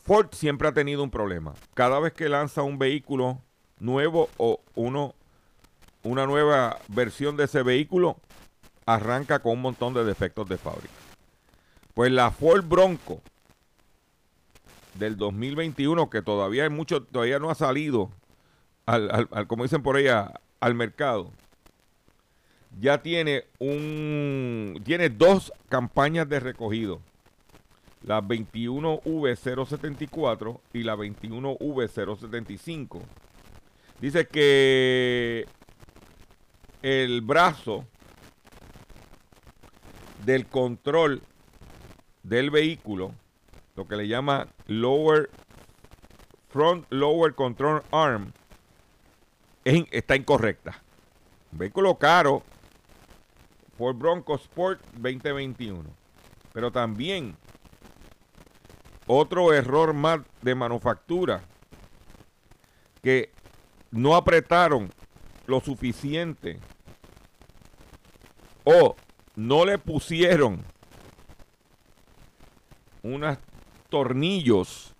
Ford 0.04 0.28
siempre 0.32 0.68
ha 0.68 0.72
tenido 0.72 1.02
un 1.02 1.10
problema. 1.10 1.54
Cada 1.74 1.98
vez 2.00 2.12
que 2.12 2.28
lanza 2.28 2.62
un 2.62 2.78
vehículo 2.78 3.40
nuevo 3.78 4.28
o 4.36 4.60
uno, 4.74 5.14
una 6.02 6.26
nueva 6.26 6.78
versión 6.88 7.36
de 7.36 7.44
ese 7.44 7.62
vehículo, 7.62 8.16
arranca 8.86 9.40
con 9.40 9.52
un 9.52 9.62
montón 9.62 9.94
de 9.94 10.04
defectos 10.04 10.48
de 10.48 10.58
fábrica. 10.58 10.94
Pues 11.94 12.12
la 12.12 12.30
Ford 12.30 12.64
Bronco 12.64 13.20
del 14.94 15.16
2021, 15.16 16.10
que 16.10 16.22
todavía 16.22 16.64
hay 16.64 16.70
mucho, 16.70 17.02
todavía 17.02 17.38
no 17.38 17.50
ha 17.50 17.54
salido 17.54 18.10
al, 18.86 19.28
como 19.46 19.62
dicen 19.62 19.82
por 19.82 19.96
ella, 19.96 20.32
al 20.60 20.74
mercado 20.74 21.32
ya 22.78 23.02
tiene 23.02 23.46
un 23.58 24.80
tiene 24.84 25.08
dos 25.08 25.52
campañas 25.68 26.28
de 26.28 26.38
recogido. 26.40 27.00
La 28.02 28.20
21V074 28.22 30.60
y 30.72 30.84
la 30.84 30.96
21V075. 30.96 33.02
Dice 34.00 34.26
que 34.26 35.46
el 36.80 37.20
brazo 37.20 37.84
del 40.24 40.46
control 40.46 41.20
del 42.22 42.50
vehículo, 42.50 43.12
lo 43.76 43.86
que 43.86 43.96
le 43.96 44.08
llama 44.08 44.48
lower 44.66 45.28
front 46.48 46.86
lower 46.88 47.34
control 47.34 47.82
arm, 47.90 48.32
está 49.90 50.16
incorrecta. 50.16 50.82
Vehículo 51.52 51.96
caro 51.96 52.42
Ford 53.76 53.96
Bronco 53.96 54.34
Sport 54.34 54.80
2021. 54.94 55.84
Pero 56.52 56.70
también 56.70 57.36
otro 59.06 59.52
error 59.52 59.92
más 59.92 60.20
de 60.42 60.54
manufactura 60.54 61.42
que 63.02 63.30
no 63.90 64.14
apretaron 64.14 64.90
lo 65.46 65.60
suficiente 65.60 66.60
o 68.64 68.94
no 69.34 69.64
le 69.64 69.78
pusieron 69.78 70.62
unos 73.02 73.38
tornillos 73.88 74.94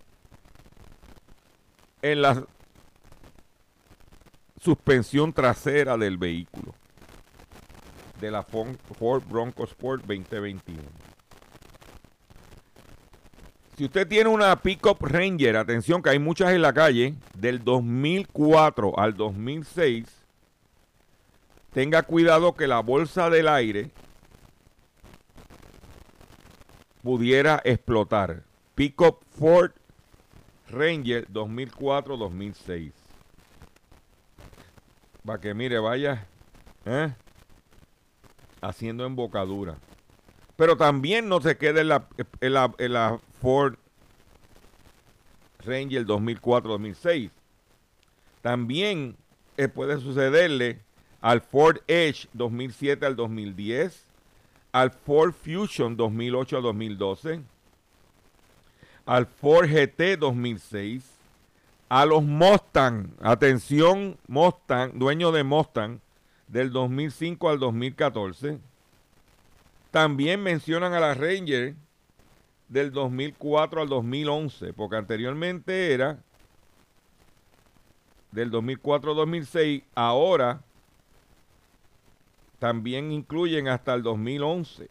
en 2.03 2.23
la 2.23 2.47
suspensión 4.61 5.33
trasera 5.33 5.97
del 5.97 6.19
vehículo 6.19 6.75
de 8.21 8.31
la 8.31 8.43
Ford 8.43 9.23
Bronco 9.27 9.65
Sport 9.65 10.05
2021. 10.05 10.83
Si 13.77 13.87
usted 13.87 14.07
tiene 14.07 14.29
una 14.29 14.55
Pickup 14.61 15.03
Ranger, 15.03 15.57
atención 15.57 16.03
que 16.03 16.11
hay 16.11 16.19
muchas 16.19 16.53
en 16.53 16.61
la 16.61 16.75
calle, 16.75 17.15
del 17.35 17.65
2004 17.65 18.99
al 18.99 19.17
2006, 19.17 20.07
tenga 21.73 22.03
cuidado 22.03 22.55
que 22.55 22.67
la 22.67 22.81
bolsa 22.81 23.31
del 23.31 23.49
aire 23.49 23.91
pudiera 27.03 27.63
explotar. 27.65 28.43
Pickup 28.75 29.25
Ford 29.31 29.73
Ranger 30.69 31.27
2004-2006. 31.29 32.93
Para 35.25 35.41
que 35.41 35.55
mire, 35.55 35.79
vaya. 35.79 36.27
¿eh? 36.85 37.13
haciendo 38.61 39.05
embocadura. 39.05 39.77
Pero 40.57 40.77
también 40.77 41.29
no 41.29 41.41
se 41.41 41.57
queda 41.57 41.81
en 41.81 41.89
la, 41.89 42.07
en 42.41 42.93
la, 42.93 43.19
Ford 43.41 43.77
Ranger 45.65 46.07
2004-2006. 46.07 47.31
También 48.43 49.17
eh, 49.57 49.69
puede 49.69 49.99
sucederle 49.99 50.81
al 51.21 51.41
Ford 51.41 51.79
Edge 51.87 52.29
2007 52.35 53.07
al 53.07 53.17
2010, 53.17 54.05
al 54.73 54.91
Ford 54.91 55.33
Fusion 55.33 55.97
2008 55.97 56.57
al 56.57 56.63
2012, 56.63 57.41
al 59.07 59.27
Ford 59.27 59.67
GT 59.67 60.19
2006, 60.19 61.05
a 61.91 62.07
los 62.07 62.23
Mustang, 62.23 63.09
atención 63.21 64.17
Mustang, 64.29 64.93
dueño 64.95 65.33
de 65.33 65.43
Mustang 65.43 65.99
del 66.47 66.71
2005 66.71 67.51
al 67.51 67.59
2014. 67.59 68.61
También 69.91 70.41
mencionan 70.41 70.93
a 70.95 71.01
la 71.01 71.15
Ranger 71.15 71.75
del 72.69 72.93
2004 72.93 73.83
al 73.83 73.89
2011, 73.89 74.73
porque 74.73 74.97
anteriormente 74.97 75.93
era 75.93 76.21
del 78.31 78.53
2004 78.53 79.11
al 79.11 79.17
2006, 79.17 79.83
ahora 79.97 80.63
también 82.61 83.11
incluyen 83.11 83.67
hasta 83.67 83.95
el 83.95 84.05
2011. 84.05 84.89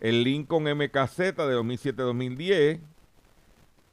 El 0.00 0.24
Lincoln 0.24 0.64
MKZ 0.64 1.18
de 1.18 1.54
2007-2010 1.54 2.80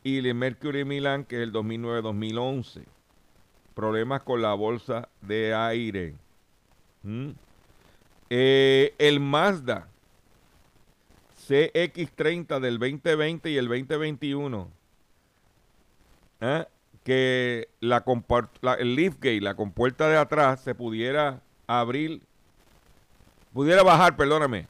y 0.03 0.17
el 0.19 0.33
Mercury 0.35 0.85
Milan 0.85 1.23
que 1.23 1.37
es 1.37 1.43
el 1.43 1.53
2009-2011. 1.53 2.83
Problemas 3.73 4.23
con 4.23 4.41
la 4.41 4.53
bolsa 4.53 5.09
de 5.21 5.53
aire. 5.53 6.13
Mm. 7.03 7.31
Eh, 8.29 8.93
el 8.97 9.19
Mazda 9.19 9.87
CX30 11.47 12.59
del 12.59 12.79
2020 12.79 13.49
y 13.49 13.57
el 13.57 13.67
2021. 13.67 14.69
¿eh? 16.41 16.65
Que 17.03 17.67
la, 17.79 18.03
la, 18.61 18.73
el 18.75 18.95
liftgate, 18.95 19.41
la 19.41 19.55
compuerta 19.55 20.07
de 20.07 20.17
atrás, 20.17 20.61
se 20.61 20.73
pudiera 20.73 21.41
abrir, 21.67 22.21
pudiera 23.53 23.83
bajar, 23.83 24.15
perdóname, 24.15 24.67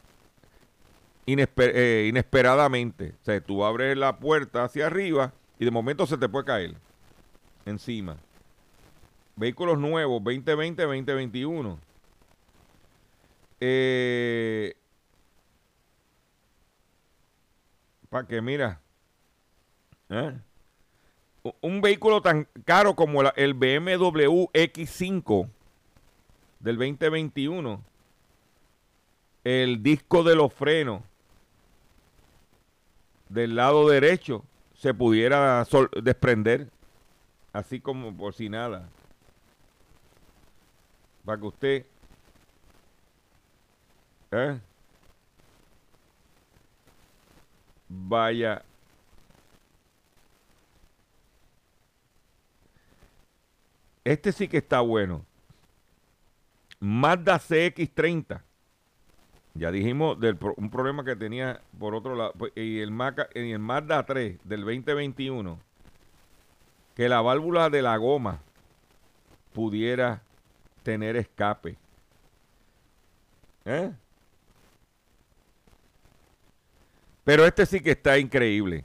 eh, 1.26 2.06
inesperadamente. 2.10 3.16
O 3.22 3.26
sea, 3.26 3.42
tú 3.42 3.64
abres 3.64 3.98
la 3.98 4.18
puerta 4.18 4.64
hacia 4.64 4.88
arriba 4.88 5.34
y 5.60 5.66
de 5.66 5.72
momento 5.72 6.06
se 6.06 6.18
te 6.18 6.30
puede 6.30 6.46
caer 6.46 6.76
encima. 7.66 8.18
Vehículos 9.36 9.80
nuevos, 9.80 10.24
2020, 10.24 10.84
2021 10.84 11.94
eh, 13.66 14.76
para 18.10 18.28
que 18.28 18.42
mira, 18.42 18.82
¿eh? 20.10 20.34
un 21.62 21.80
vehículo 21.80 22.22
tan 22.22 22.46
caro 22.66 22.94
como 22.94 23.22
el 23.22 23.54
BMW 23.54 24.50
X5 24.52 25.50
del 26.60 26.78
2021, 26.78 27.82
el 29.46 29.82
disco 29.82 30.24
de 30.24 30.36
los 30.36 30.54
frenos 30.54 31.02
del 33.34 33.56
lado 33.56 33.90
derecho 33.90 34.46
se 34.76 34.94
pudiera 34.94 35.66
desprender, 36.02 36.70
así 37.52 37.80
como 37.80 38.16
por 38.16 38.34
si 38.34 38.50
nada. 38.50 38.90
Para 41.26 41.40
que 41.40 41.48
usted... 41.48 41.86
¿eh? 44.32 44.60
vaya 47.96 48.64
Este 54.04 54.32
sí 54.32 54.48
que 54.48 54.58
está 54.58 54.82
bueno. 54.82 55.26
Mazda 56.80 57.40
CX30. 57.40 58.42
Ya 59.56 59.72
dijimos 59.72 60.20
del 60.20 60.38
un 60.58 60.70
problema 60.70 61.06
que 61.06 61.16
tenía 61.16 61.62
por 61.80 61.94
otro 61.94 62.16
lado. 62.16 62.34
Pues, 62.38 62.52
y 62.56 62.80
el, 62.80 62.92
Maca, 62.92 63.30
y 63.36 63.52
el 63.52 63.60
Mazda 63.60 64.06
3 64.06 64.40
del 64.44 64.62
2021. 64.62 65.60
Que 66.96 67.10
la 67.10 67.22
válvula 67.22 67.70
de 67.70 67.82
la 67.82 67.98
goma 67.98 68.42
pudiera 69.54 70.22
tener 70.84 71.16
escape. 71.16 71.78
¿Eh? 73.66 73.92
Pero 77.24 77.46
este 77.46 77.66
sí 77.66 77.80
que 77.80 77.92
está 77.92 78.18
increíble. 78.18 78.84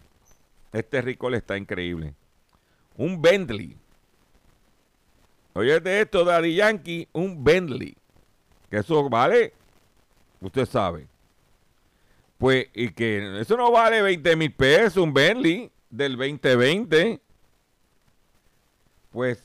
Este 0.72 1.00
Ricol 1.00 1.34
está 1.34 1.56
increíble. 1.56 2.14
Un 2.96 3.20
Bentley 3.20 3.76
Oye, 5.58 5.80
de 5.80 6.02
esto, 6.02 6.24
Daddy 6.24 6.54
Yankee, 6.54 7.08
un 7.12 7.42
Bentley. 7.42 7.96
Que 8.70 8.76
eso 8.76 9.10
vale, 9.10 9.54
usted 10.40 10.66
sabe. 10.66 11.06
Pues, 12.38 12.68
y 12.72 12.90
que 12.90 13.40
eso 13.40 13.56
no 13.56 13.70
vale 13.72 14.00
20 14.00 14.36
mil 14.36 14.52
pesos, 14.52 14.98
un 14.98 15.12
Bentley 15.12 15.70
del 15.90 16.16
2020. 16.16 17.20
Pues, 19.10 19.42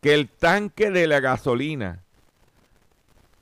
que 0.00 0.14
el 0.14 0.28
tanque 0.28 0.90
de 0.90 1.06
la 1.06 1.20
gasolina 1.20 2.02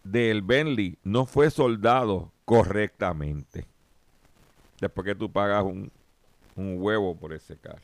del 0.04 0.42
Bentley 0.42 0.98
no 1.04 1.26
fue 1.26 1.50
soldado 1.50 2.32
correctamente. 2.44 3.66
Después 4.80 5.04
que 5.04 5.14
tú 5.14 5.30
pagas 5.30 5.62
un, 5.62 5.90
un 6.56 6.76
huevo 6.80 7.14
por 7.14 7.32
ese 7.32 7.56
carro. 7.56 7.82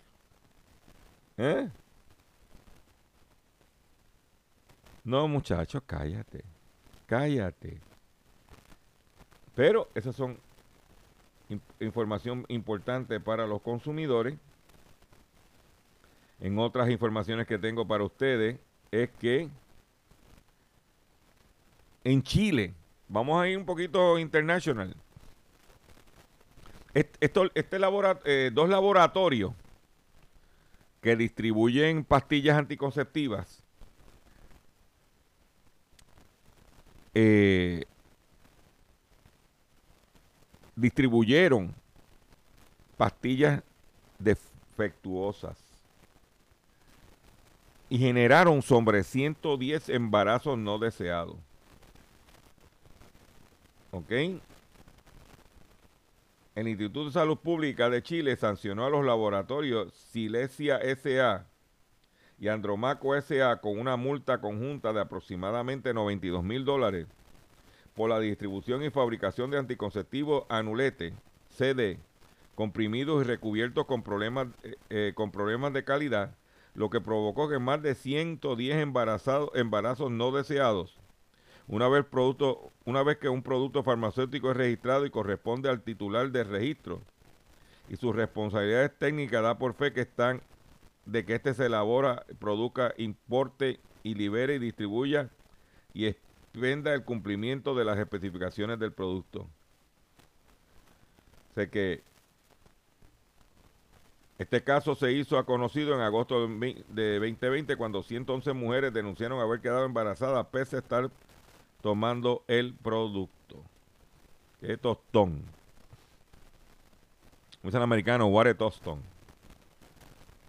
¿Eh? 1.36 1.68
No, 5.04 5.28
muchachos, 5.28 5.82
cállate. 5.86 6.44
Cállate. 7.06 7.80
Pero 9.58 9.88
esas 9.96 10.14
son 10.14 10.38
información 11.80 12.44
importante 12.46 13.18
para 13.18 13.44
los 13.44 13.60
consumidores. 13.60 14.38
En 16.38 16.60
otras 16.60 16.88
informaciones 16.90 17.48
que 17.48 17.58
tengo 17.58 17.84
para 17.84 18.04
ustedes 18.04 18.60
es 18.92 19.10
que 19.18 19.48
en 22.04 22.22
Chile, 22.22 22.72
vamos 23.08 23.42
a 23.42 23.48
ir 23.48 23.58
un 23.58 23.66
poquito 23.66 24.16
internacional. 24.20 24.94
Este 26.94 27.26
eh, 28.26 28.50
dos 28.54 28.68
laboratorios 28.68 29.54
que 31.00 31.16
distribuyen 31.16 32.04
pastillas 32.04 32.56
anticonceptivas 32.56 33.64
Eh, 37.14 37.82
distribuyeron 40.78 41.74
pastillas 42.96 43.62
defectuosas 44.18 45.58
y 47.88 47.98
generaron 47.98 48.62
sobre 48.62 49.02
110 49.02 49.88
embarazos 49.88 50.58
no 50.58 50.78
deseados. 50.78 51.36
¿Ok? 53.90 54.10
El 56.54 56.68
Instituto 56.68 57.06
de 57.06 57.12
Salud 57.12 57.38
Pública 57.38 57.88
de 57.88 58.02
Chile 58.02 58.36
sancionó 58.36 58.84
a 58.84 58.90
los 58.90 59.04
laboratorios 59.04 59.92
Silesia 59.94 60.76
S.A 60.78 61.46
y 62.40 62.48
Andromaco 62.48 63.16
S.A. 63.16 63.60
con 63.60 63.78
una 63.78 63.96
multa 63.96 64.40
conjunta 64.40 64.92
de 64.92 65.00
aproximadamente 65.00 65.92
92 65.92 66.44
mil 66.44 66.64
dólares 66.64 67.06
por 67.98 68.10
la 68.10 68.20
distribución 68.20 68.84
y 68.84 68.90
fabricación 68.90 69.50
de 69.50 69.58
anticonceptivos 69.58 70.44
anulete, 70.48 71.14
CD, 71.48 71.98
comprimidos 72.54 73.24
y 73.24 73.26
recubiertos 73.26 73.86
con 73.86 74.04
problemas, 74.04 74.46
eh, 74.62 74.76
eh, 74.88 75.12
con 75.16 75.32
problemas 75.32 75.72
de 75.72 75.82
calidad, 75.82 76.36
lo 76.74 76.90
que 76.90 77.00
provocó 77.00 77.48
que 77.48 77.58
más 77.58 77.82
de 77.82 77.96
110 77.96 78.76
embarazados, 78.76 79.50
embarazos 79.54 80.12
no 80.12 80.30
deseados, 80.30 80.96
una 81.66 81.88
vez, 81.88 82.04
producto, 82.04 82.70
una 82.84 83.02
vez 83.02 83.18
que 83.18 83.28
un 83.28 83.42
producto 83.42 83.82
farmacéutico 83.82 84.52
es 84.52 84.56
registrado 84.56 85.04
y 85.04 85.10
corresponde 85.10 85.68
al 85.68 85.82
titular 85.82 86.30
del 86.30 86.46
registro, 86.46 87.02
y 87.88 87.96
sus 87.96 88.14
responsabilidades 88.14 88.96
técnicas 88.96 89.42
da 89.42 89.58
por 89.58 89.74
fe 89.74 89.92
que 89.92 90.02
están 90.02 90.40
de 91.04 91.24
que 91.24 91.34
éste 91.34 91.52
se 91.52 91.66
elabora, 91.66 92.24
produzca, 92.38 92.94
importe 92.96 93.80
y 94.04 94.14
libere 94.14 94.54
y 94.54 94.58
distribuya 94.60 95.30
y 95.92 96.06
expenda 96.52 96.94
el 96.94 97.04
cumplimiento 97.04 97.74
de 97.74 97.84
las 97.84 97.98
especificaciones 97.98 98.78
del 98.78 98.92
producto. 98.92 99.46
Sé 101.54 101.70
que 101.70 102.02
este 104.38 104.62
caso 104.62 104.94
se 104.94 105.12
hizo 105.12 105.36
a 105.36 105.44
conocido 105.44 105.94
en 105.94 106.00
agosto 106.00 106.46
de 106.46 107.18
2020 107.18 107.76
cuando 107.76 108.02
111 108.02 108.52
mujeres 108.52 108.92
denunciaron 108.92 109.40
haber 109.40 109.60
quedado 109.60 109.84
embarazadas 109.84 110.46
pese 110.46 110.76
a 110.76 110.78
estar 110.78 111.10
tomando 111.82 112.44
el 112.46 112.74
producto. 112.74 113.62
Qué 114.60 114.76
tostón. 114.76 115.42
Un 117.62 117.76
americano, 117.76 118.26
what 118.26 118.46
a 118.46 118.54
tostón. 118.54 119.02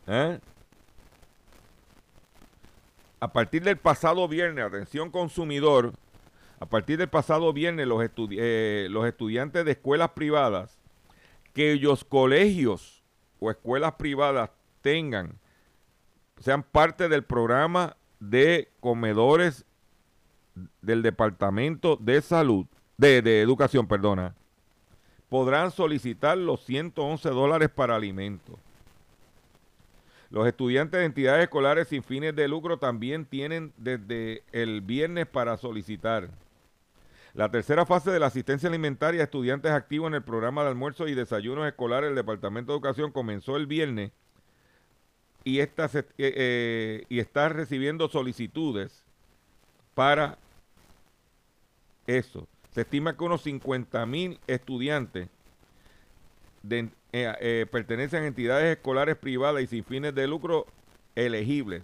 ¿Eh? 0.08 0.40
A 3.20 3.34
partir 3.34 3.64
del 3.64 3.78
pasado 3.78 4.28
viernes, 4.28 4.66
atención 4.66 5.12
consumidor, 5.12 5.94
a 6.60 6.66
partir 6.66 6.98
del 6.98 7.10
pasado 7.10 7.52
viernes 7.52 7.88
los, 7.88 8.04
eh, 8.32 8.88
los 8.90 9.06
estudiantes 9.06 9.66
de 9.66 9.72
escuelas 9.72 10.12
privadas, 10.12 10.78
que 11.54 11.74
ellos 11.74 12.06
colegios 12.06 13.04
o 13.40 13.52
escuelas 13.52 13.94
privadas 13.94 14.52
tengan, 14.82 15.38
sean 16.40 16.64
parte 16.64 17.10
del 17.10 17.24
programa 17.24 17.98
de 18.20 18.70
comedores 18.80 19.66
del 20.82 21.02
Departamento 21.02 21.98
de 21.98 22.22
Salud, 22.22 22.68
de, 22.98 23.22
de 23.22 23.42
Educación, 23.42 23.88
perdona, 23.88 24.36
podrán 25.28 25.72
solicitar 25.72 26.38
los 26.38 26.64
111 26.66 27.30
dólares 27.30 27.70
para 27.70 27.96
alimentos. 27.96 28.58
Los 30.32 30.48
estudiantes 30.48 31.00
de 31.00 31.06
entidades 31.06 31.44
escolares 31.44 31.88
sin 31.88 32.04
fines 32.04 32.36
de 32.36 32.48
lucro 32.48 32.78
también 32.78 33.26
tienen 33.26 33.74
desde 33.78 34.44
el 34.52 34.82
viernes 34.82 35.26
para 35.26 35.58
solicitar. 35.58 36.30
La 37.34 37.50
tercera 37.50 37.86
fase 37.86 38.12
de 38.12 38.20
la 38.20 38.28
asistencia 38.28 38.70
alimentaria 38.70 39.22
a 39.22 39.24
estudiantes 39.24 39.72
activos 39.72 40.08
en 40.08 40.16
el 40.16 40.24
programa 40.24 40.64
de 40.64 40.70
almuerzo 40.70 41.08
y 41.08 41.16
desayunos 41.16 41.68
escolares 41.68 42.10
del 42.10 42.16
Departamento 42.16 42.72
de 42.72 42.78
Educación 42.78 43.12
comenzó 43.12 43.56
el 43.56 43.66
viernes 43.66 44.12
y, 45.44 45.60
está, 45.60 45.90
eh, 45.94 46.06
eh, 46.18 47.06
y 47.10 47.22
recibiendo 47.22 48.08
solicitudes 48.08 49.04
para 49.96 50.38
eso. 52.06 52.48
Se 52.72 52.82
estima 52.82 53.16
que 53.16 53.24
unos 53.24 53.42
50 53.44 54.06
mil 54.06 54.40
estudiantes 54.48 55.30
de, 56.62 56.90
eh, 57.12 57.34
eh, 57.40 57.66
pertenecen 57.72 58.24
a 58.24 58.28
entidades 58.28 58.78
escolares 58.78 59.16
privadas 59.16 59.64
y 59.64 59.68
sin 59.68 59.84
fines 59.84 60.14
de 60.14 60.28
lucro 60.28 60.68
elegibles. 61.16 61.84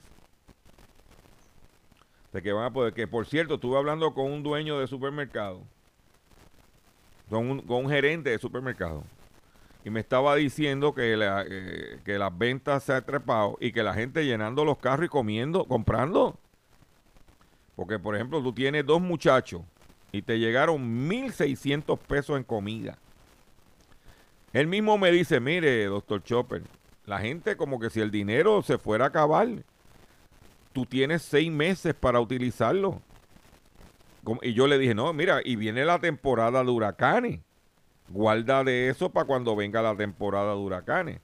De 2.32 2.42
que 2.42 2.52
van 2.52 2.66
a 2.66 2.74
poder, 2.74 2.94
que 2.94 3.08
por 3.08 3.26
cierto, 3.26 3.56
estuve 3.56 3.78
hablando 3.78 4.14
con 4.14 4.32
un 4.32 4.44
dueño 4.44 4.80
de 4.80 4.88
supermercado, 4.88 5.62
con 7.30 7.50
un, 7.50 7.62
con 7.62 7.86
un 7.86 7.90
gerente 7.90 8.30
de 8.30 8.38
supermercado, 8.38 9.04
y 9.84 9.90
me 9.90 10.00
estaba 10.00 10.36
diciendo 10.36 10.94
que, 10.94 11.16
la, 11.16 11.46
eh, 11.48 12.00
que 12.04 12.18
las 12.18 12.38
ventas 12.38 12.84
se 12.84 12.94
han 12.94 13.06
trepado 13.06 13.58
y 13.62 13.72
que 13.72 13.84
la 13.84 13.94
gente 13.94 14.26
llenando 14.26 14.66
los 14.66 14.78
carros 14.78 15.06
y 15.06 15.10
comiendo, 15.10 15.66
comprando. 15.66 16.38
Porque, 17.76 18.00
por 18.00 18.16
ejemplo, 18.16 18.42
tú 18.42 18.54
tienes 18.54 18.86
dos 18.86 19.02
muchachos 19.02 19.62
y 20.12 20.22
te 20.22 20.40
llegaron 20.40 21.10
1.600 21.10 21.98
pesos 22.00 22.38
en 22.38 22.44
comida. 22.44 22.98
Él 24.56 24.68
mismo 24.68 24.98
me 24.98 25.12
dice, 25.12 25.42
mire, 25.42 25.84
doctor 25.84 26.24
Chopper, 26.24 26.64
la 27.06 27.20
gente 27.20 27.58
como 27.58 27.78
que 27.78 27.90
si 27.90 28.00
el 28.00 28.10
dinero 28.10 28.62
se 28.62 28.78
fuera 28.78 29.04
a 29.04 29.08
acabar, 29.10 29.50
tú 30.72 30.86
tienes 30.86 31.24
seis 31.24 31.52
meses 31.52 31.94
para 31.94 32.22
utilizarlo. 32.22 33.02
Y 34.42 34.54
yo 34.54 34.68
le 34.68 34.78
dije, 34.78 34.96
no, 34.96 35.12
mira, 35.12 35.42
y 35.44 35.58
viene 35.58 35.84
la 35.84 36.00
temporada 36.00 36.64
de 36.64 36.72
huracanes. 36.72 37.42
Guarda 38.08 38.64
de 38.64 38.88
eso 38.88 39.10
para 39.10 39.26
cuando 39.26 39.58
venga 39.58 39.82
la 39.82 39.98
temporada 39.98 40.54
de 40.54 40.60
huracanes. 40.62 41.20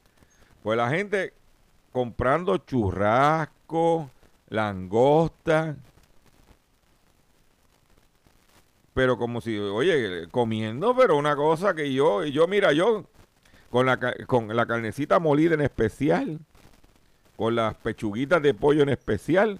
Pues 0.61 0.75
la 0.75 0.89
gente 0.89 1.33
comprando 1.93 2.57
churrasco, 2.57 4.11
langosta. 4.49 5.77
Pero 8.93 9.17
como 9.17 9.39
si, 9.39 9.57
oye, 9.57 10.27
comiendo, 10.31 10.93
pero 10.93 11.15
una 11.15 11.37
cosa 11.37 11.73
que 11.73 11.93
yo, 11.93 12.25
y 12.25 12.33
yo, 12.33 12.45
mira, 12.45 12.73
yo 12.73 13.05
con 13.71 13.87
la, 13.87 13.97
con 14.27 14.55
la 14.55 14.65
carnecita 14.67 15.19
molida 15.19 15.55
en 15.55 15.61
especial, 15.61 16.39
con 17.37 17.55
las 17.55 17.73
pechuguitas 17.75 18.41
de 18.41 18.53
pollo 18.53 18.83
en 18.83 18.89
especial, 18.89 19.59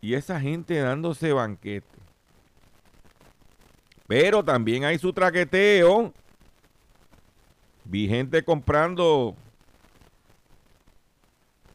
y 0.00 0.14
esa 0.14 0.40
gente 0.40 0.78
dándose 0.78 1.32
banquete. 1.32 1.86
Pero 4.06 4.42
también 4.42 4.84
hay 4.84 4.98
su 4.98 5.12
traqueteo. 5.12 6.14
Vi 7.84 8.08
gente 8.08 8.42
comprando 8.42 9.36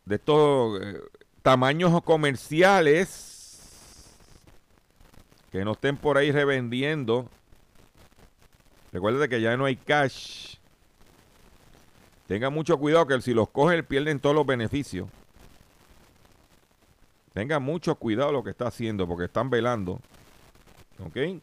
de 0.06 0.16
estos 0.16 0.82
eh, 0.82 1.02
tamaños 1.44 2.02
comerciales 2.04 3.30
que 5.52 5.64
no 5.64 5.74
estén 5.74 5.98
por 5.98 6.18
ahí 6.18 6.32
revendiendo. 6.32 7.30
Recuerda 8.92 9.28
que 9.28 9.40
ya 9.40 9.56
no 9.56 9.66
hay 9.66 9.76
cash. 9.76 10.58
Tenga 12.28 12.50
mucho 12.50 12.78
cuidado 12.78 13.06
que 13.06 13.22
si 13.22 13.34
los 13.34 13.50
cogen 13.50 13.86
pierden 13.86 14.20
todos 14.20 14.36
los 14.36 14.46
beneficios. 14.46 15.10
Tenga 17.34 17.60
mucho 17.60 17.96
cuidado 17.96 18.32
lo 18.32 18.44
que 18.44 18.52
está 18.52 18.68
haciendo 18.68 19.08
porque 19.08 19.26
están 19.26 19.50
velando. 19.50 20.00
¿Ok? 21.06 21.42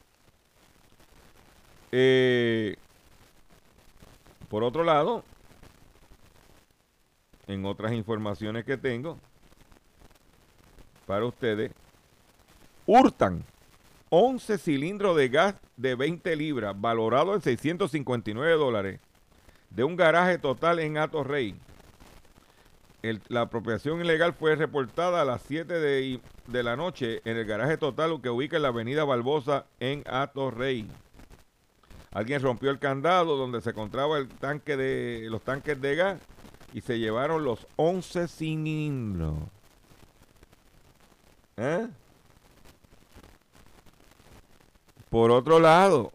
Eh, 1.92 2.76
por 4.48 4.62
otro 4.62 4.84
lado, 4.84 5.24
en 7.46 7.64
otras 7.66 7.92
informaciones 7.92 8.64
que 8.64 8.76
tengo 8.76 9.18
para 11.06 11.24
ustedes, 11.24 11.72
hurtan 12.86 13.44
11 14.10 14.58
cilindros 14.58 15.16
de 15.16 15.28
gas 15.28 15.54
de 15.76 15.96
20 15.96 16.36
libras, 16.36 16.80
valorado 16.80 17.34
en 17.34 17.40
659 17.40 18.52
dólares, 18.54 19.00
de 19.70 19.84
un 19.84 19.96
garaje 19.96 20.38
total 20.38 20.78
en 20.80 20.98
Ato 20.98 21.24
Rey. 21.24 21.54
la 23.28 23.42
apropiación 23.42 24.00
ilegal 24.00 24.34
fue 24.34 24.56
reportada 24.56 25.22
a 25.22 25.24
las 25.24 25.42
7 25.42 25.72
de, 25.72 26.20
de, 26.46 26.62
la 26.62 26.76
noche 26.76 27.22
en 27.24 27.36
el 27.36 27.46
garaje 27.46 27.76
total 27.76 28.20
que 28.20 28.28
ubica 28.28 28.56
en 28.56 28.62
la 28.62 28.68
avenida 28.68 29.04
Barbosa 29.04 29.66
en 29.78 30.04
Ato 30.06 30.50
Rey. 30.50 30.86
Alguien 32.12 32.42
rompió 32.42 32.70
el 32.70 32.78
candado 32.78 33.36
donde 33.36 33.60
se 33.60 33.70
encontraba 33.70 34.18
el 34.18 34.28
tanque 34.28 34.76
de, 34.76 35.28
los 35.30 35.42
tanques 35.42 35.80
de 35.80 35.94
gas 35.94 36.20
y 36.72 36.80
se 36.80 36.98
llevaron 36.98 37.44
los 37.44 37.66
11 37.76 38.26
cilindros. 38.26 39.34
¿Eh? 41.56 41.86
Por 45.08 45.30
otro 45.30 45.58
lado, 45.58 46.12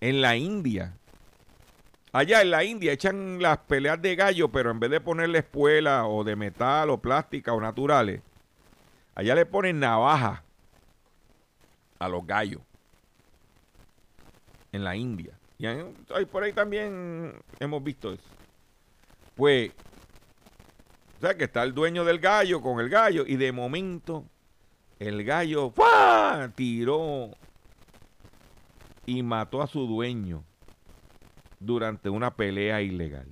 en 0.00 0.20
la 0.20 0.36
India, 0.36 0.94
allá 2.12 2.42
en 2.42 2.50
la 2.50 2.64
India 2.64 2.92
echan 2.92 3.40
las 3.42 3.58
peleas 3.58 4.00
de 4.00 4.16
gallo, 4.16 4.48
pero 4.48 4.70
en 4.70 4.80
vez 4.80 4.90
de 4.90 5.00
ponerle 5.00 5.38
espuela 5.38 6.06
o 6.06 6.24
de 6.24 6.36
metal 6.36 6.90
o 6.90 6.98
plástica 6.98 7.52
o 7.52 7.60
naturales, 7.60 8.20
allá 9.14 9.34
le 9.34 9.46
ponen 9.46 9.80
navaja 9.80 10.42
a 11.98 12.08
los 12.08 12.26
gallos 12.26 12.62
en 14.72 14.84
la 14.84 14.96
India. 14.96 15.38
Y 15.58 16.24
por 16.26 16.44
ahí 16.44 16.52
también 16.52 17.34
hemos 17.58 17.82
visto 17.82 18.12
eso. 18.12 18.22
Pues, 19.34 19.72
o 21.16 21.20
sea, 21.20 21.36
que 21.36 21.44
está 21.44 21.64
el 21.64 21.74
dueño 21.74 22.04
del 22.04 22.20
gallo 22.20 22.60
con 22.60 22.78
el 22.78 22.88
gallo 22.88 23.24
y 23.26 23.36
de 23.36 23.50
momento 23.50 24.24
el 25.00 25.24
gallo 25.24 25.72
tiró 26.54 27.30
y 29.08 29.22
mató 29.22 29.62
a 29.62 29.66
su 29.66 29.86
dueño 29.86 30.44
durante 31.60 32.10
una 32.10 32.34
pelea 32.34 32.82
ilegal. 32.82 33.26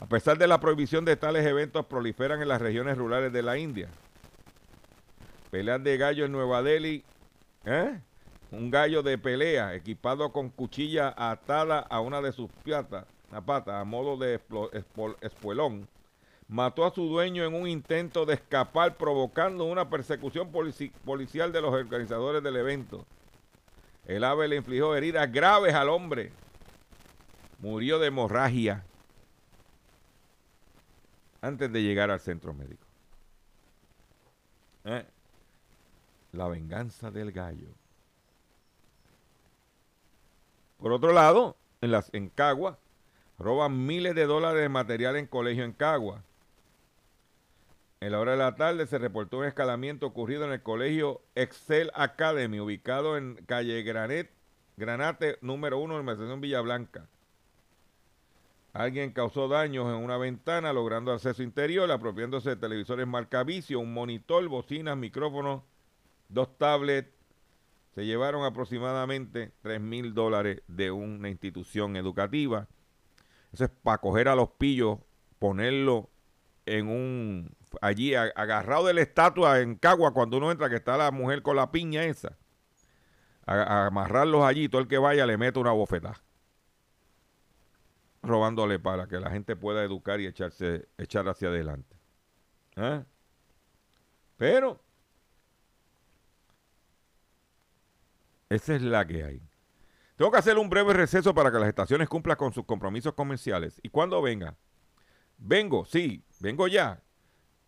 A 0.00 0.06
pesar 0.06 0.38
de 0.38 0.46
la 0.46 0.58
prohibición 0.58 1.04
de 1.04 1.16
tales 1.16 1.44
eventos 1.44 1.84
proliferan 1.84 2.40
en 2.40 2.48
las 2.48 2.62
regiones 2.62 2.96
rurales 2.96 3.30
de 3.30 3.42
la 3.42 3.58
India. 3.58 3.90
Peleas 5.50 5.84
de 5.84 5.98
gallo 5.98 6.24
en 6.24 6.32
Nueva 6.32 6.62
Delhi, 6.62 7.04
¿eh? 7.66 8.00
un 8.52 8.70
gallo 8.70 9.02
de 9.02 9.18
pelea 9.18 9.74
equipado 9.74 10.32
con 10.32 10.48
cuchilla 10.48 11.14
atada 11.14 11.80
a 11.80 12.00
una 12.00 12.22
de 12.22 12.32
sus 12.32 12.50
patas, 12.64 13.04
pata 13.44 13.80
a 13.80 13.84
modo 13.84 14.16
de 14.16 14.40
espuelón, 15.20 15.86
mató 16.48 16.86
a 16.86 16.94
su 16.94 17.06
dueño 17.06 17.44
en 17.44 17.52
un 17.52 17.68
intento 17.68 18.24
de 18.24 18.32
escapar 18.32 18.96
provocando 18.96 19.66
una 19.66 19.90
persecución 19.90 20.50
policial 21.04 21.52
de 21.52 21.60
los 21.60 21.74
organizadores 21.74 22.42
del 22.42 22.56
evento. 22.56 23.04
El 24.06 24.24
ave 24.24 24.48
le 24.48 24.56
infligió 24.56 24.94
heridas 24.94 25.30
graves 25.32 25.74
al 25.74 25.88
hombre. 25.88 26.32
Murió 27.58 27.98
de 27.98 28.08
hemorragia 28.08 28.84
antes 31.40 31.72
de 31.72 31.82
llegar 31.82 32.10
al 32.10 32.20
centro 32.20 32.52
médico. 32.52 32.86
¿Eh? 34.84 35.04
La 36.32 36.48
venganza 36.48 37.10
del 37.10 37.32
gallo. 37.32 37.68
Por 40.78 40.92
otro 40.92 41.12
lado, 41.12 41.56
en, 41.80 41.90
las, 41.90 42.10
en 42.12 42.28
Cagua, 42.28 42.78
roban 43.38 43.86
miles 43.86 44.14
de 44.14 44.26
dólares 44.26 44.60
de 44.60 44.68
material 44.68 45.16
en 45.16 45.26
colegio 45.26 45.64
en 45.64 45.72
Cagua. 45.72 46.22
En 48.04 48.12
la 48.12 48.20
hora 48.20 48.32
de 48.32 48.36
la 48.36 48.54
tarde 48.54 48.86
se 48.86 48.98
reportó 48.98 49.38
un 49.38 49.46
escalamiento 49.46 50.04
ocurrido 50.04 50.44
en 50.44 50.52
el 50.52 50.62
colegio 50.62 51.22
Excel 51.34 51.90
Academy, 51.94 52.60
ubicado 52.60 53.16
en 53.16 53.36
calle 53.46 53.82
Granet, 53.82 54.30
Granate 54.76 55.38
número 55.40 55.78
1 55.78 56.00
en 56.00 56.04
Villa 56.04 56.36
Villablanca. 56.36 57.08
Alguien 58.74 59.12
causó 59.12 59.48
daños 59.48 59.86
en 59.86 60.04
una 60.04 60.18
ventana, 60.18 60.74
logrando 60.74 61.12
acceso 61.12 61.42
interior, 61.42 61.90
apropiándose 61.90 62.50
de 62.50 62.56
televisores 62.56 63.06
marca 63.06 63.42
vicio, 63.42 63.80
un 63.80 63.94
monitor, 63.94 64.46
bocinas, 64.48 64.98
micrófonos, 64.98 65.62
dos 66.28 66.58
tablets, 66.58 67.08
se 67.94 68.04
llevaron 68.04 68.44
aproximadamente 68.44 69.52
3 69.62 69.80
mil 69.80 70.12
dólares 70.12 70.60
de 70.68 70.90
una 70.90 71.30
institución 71.30 71.96
educativa. 71.96 72.68
Eso 73.50 73.64
es 73.64 73.70
para 73.70 73.96
coger 73.96 74.28
a 74.28 74.34
los 74.34 74.50
pillos, 74.50 74.98
ponerlo 75.38 76.10
en 76.66 76.88
un, 76.88 77.56
allí 77.80 78.14
agarrado 78.14 78.86
de 78.86 78.94
la 78.94 79.02
estatua 79.02 79.60
en 79.60 79.76
Cagua 79.76 80.12
cuando 80.12 80.38
uno 80.38 80.50
entra, 80.50 80.68
que 80.68 80.76
está 80.76 80.96
la 80.96 81.10
mujer 81.10 81.42
con 81.42 81.56
la 81.56 81.70
piña 81.70 82.04
esa. 82.04 82.36
A, 83.46 83.86
amarrarlos 83.86 84.44
allí, 84.44 84.68
todo 84.68 84.80
el 84.80 84.88
que 84.88 84.98
vaya 84.98 85.26
le 85.26 85.36
mete 85.36 85.58
una 85.58 85.72
bofetada. 85.72 86.20
Robándole 88.22 88.78
para 88.78 89.06
que 89.06 89.20
la 89.20 89.30
gente 89.30 89.54
pueda 89.54 89.84
educar 89.84 90.20
y 90.20 90.26
echarse, 90.26 90.88
echar 90.96 91.28
hacia 91.28 91.48
adelante. 91.48 91.96
¿Eh? 92.76 93.04
Pero 94.38 94.84
Esa 98.54 98.76
es 98.76 98.82
la 98.82 99.04
que 99.04 99.24
hay. 99.24 99.42
Tengo 100.16 100.30
que 100.30 100.38
hacer 100.38 100.58
un 100.58 100.70
breve 100.70 100.92
receso 100.92 101.34
para 101.34 101.50
que 101.50 101.58
las 101.58 101.68
estaciones 101.68 102.08
cumplan 102.08 102.36
con 102.36 102.52
sus 102.52 102.64
compromisos 102.64 103.14
comerciales. 103.14 103.80
Y 103.82 103.88
cuando 103.88 104.22
venga, 104.22 104.56
vengo, 105.38 105.84
sí, 105.84 106.22
vengo 106.44 106.68
ya, 106.68 107.02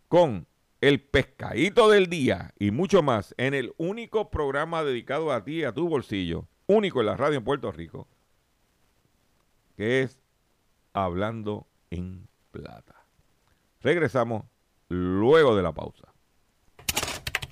con 0.07 0.47
el 0.83 1.01
pescadito 1.01 1.89
del 1.89 2.09
día 2.09 2.53
y 2.59 2.71
mucho 2.73 3.03
más 3.03 3.35
en 3.39 3.55
el 3.55 3.73
único 3.79 4.31
programa 4.31 4.85
dedicado 4.85 5.33
a 5.33 5.43
ti 5.43 5.65
a 5.65 5.73
tu 5.73 5.89
bolsillo, 5.89 6.47
único 6.67 7.01
en 7.01 7.07
la 7.07 7.17
radio 7.17 7.39
en 7.39 7.45
Puerto 7.45 7.73
Rico, 7.73 8.07
que 9.79 10.03
es 10.03 10.19
Hablando 10.93 11.67
en 11.91 12.29
Plata. 12.51 13.07
Regresamos 13.81 14.45
luego 14.91 15.57
de 15.57 15.63
la 15.63 15.73
pausa. 15.73 16.13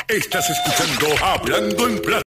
Estás 0.07 0.51
escuchando 0.51 1.25
Hablando 1.25 1.89
en 1.89 2.03
Plata. 2.03 2.23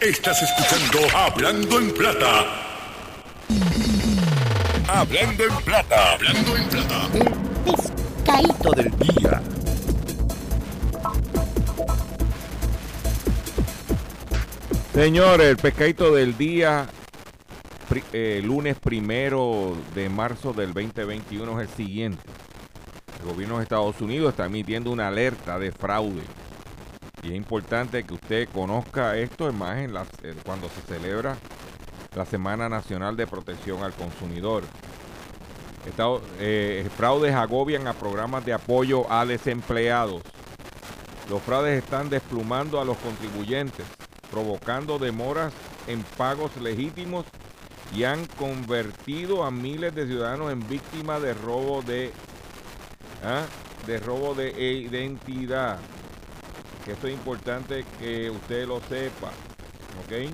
Estás 0.00 0.42
escuchando 0.42 1.16
Hablando 1.16 1.78
en 1.80 1.94
Plata. 1.94 2.63
Hablando 4.94 5.44
en 5.44 5.56
Plata. 5.64 6.12
Hablando 6.14 6.56
en 6.56 6.68
Plata. 6.68 7.08
El 7.14 7.72
pescadito 7.72 8.70
del 8.72 8.90
día. 8.98 9.42
Señores, 14.92 15.46
el 15.48 15.56
pescadito 15.56 16.14
del 16.14 16.36
día, 16.36 16.86
eh, 18.12 18.40
lunes 18.44 18.76
primero 18.78 19.76
de 19.94 20.08
marzo 20.08 20.52
del 20.52 20.72
2021 20.72 21.60
es 21.60 21.68
el 21.68 21.74
siguiente. 21.76 22.22
El 23.20 23.26
gobierno 23.32 23.56
de 23.56 23.64
Estados 23.64 24.00
Unidos 24.00 24.30
está 24.30 24.46
emitiendo 24.46 24.90
una 24.92 25.08
alerta 25.08 25.58
de 25.58 25.72
fraude. 25.72 26.22
Y 27.22 27.28
es 27.30 27.34
importante 27.34 28.04
que 28.04 28.14
usted 28.14 28.48
conozca 28.52 29.16
esto, 29.16 29.48
es 29.48 29.54
más, 29.54 29.78
en 29.78 29.94
las- 29.94 30.08
eh, 30.22 30.34
cuando 30.44 30.68
se 30.68 30.82
celebra 30.82 31.36
la 32.14 32.24
Semana 32.26 32.68
Nacional 32.68 33.16
de 33.16 33.26
Protección 33.26 33.82
al 33.82 33.94
Consumidor. 33.94 34.62
Eh, 36.38 36.88
fraudes 36.96 37.34
agobian 37.34 37.86
a 37.86 37.92
programas 37.92 38.44
de 38.44 38.54
apoyo 38.54 39.10
a 39.12 39.26
desempleados. 39.26 40.22
Los 41.28 41.42
fraudes 41.42 41.82
están 41.82 42.08
desplumando 42.08 42.80
a 42.80 42.84
los 42.84 42.96
contribuyentes, 42.98 43.86
provocando 44.30 44.98
demoras 44.98 45.52
en 45.86 46.02
pagos 46.16 46.56
legítimos 46.56 47.26
y 47.94 48.04
han 48.04 48.24
convertido 48.26 49.44
a 49.44 49.50
miles 49.50 49.94
de 49.94 50.06
ciudadanos 50.06 50.52
en 50.52 50.66
víctimas 50.68 51.20
de 51.22 51.34
robo 51.34 51.82
de, 51.82 52.12
¿ah? 53.22 53.44
de 53.86 54.00
robo 54.00 54.34
de 54.34 54.50
identidad. 54.50 55.78
Que 56.84 56.92
esto 56.92 57.08
es 57.08 57.14
importante 57.14 57.84
que 57.98 58.30
usted 58.30 58.66
lo 58.66 58.80
sepa, 58.80 59.28
¿ok? 60.04 60.30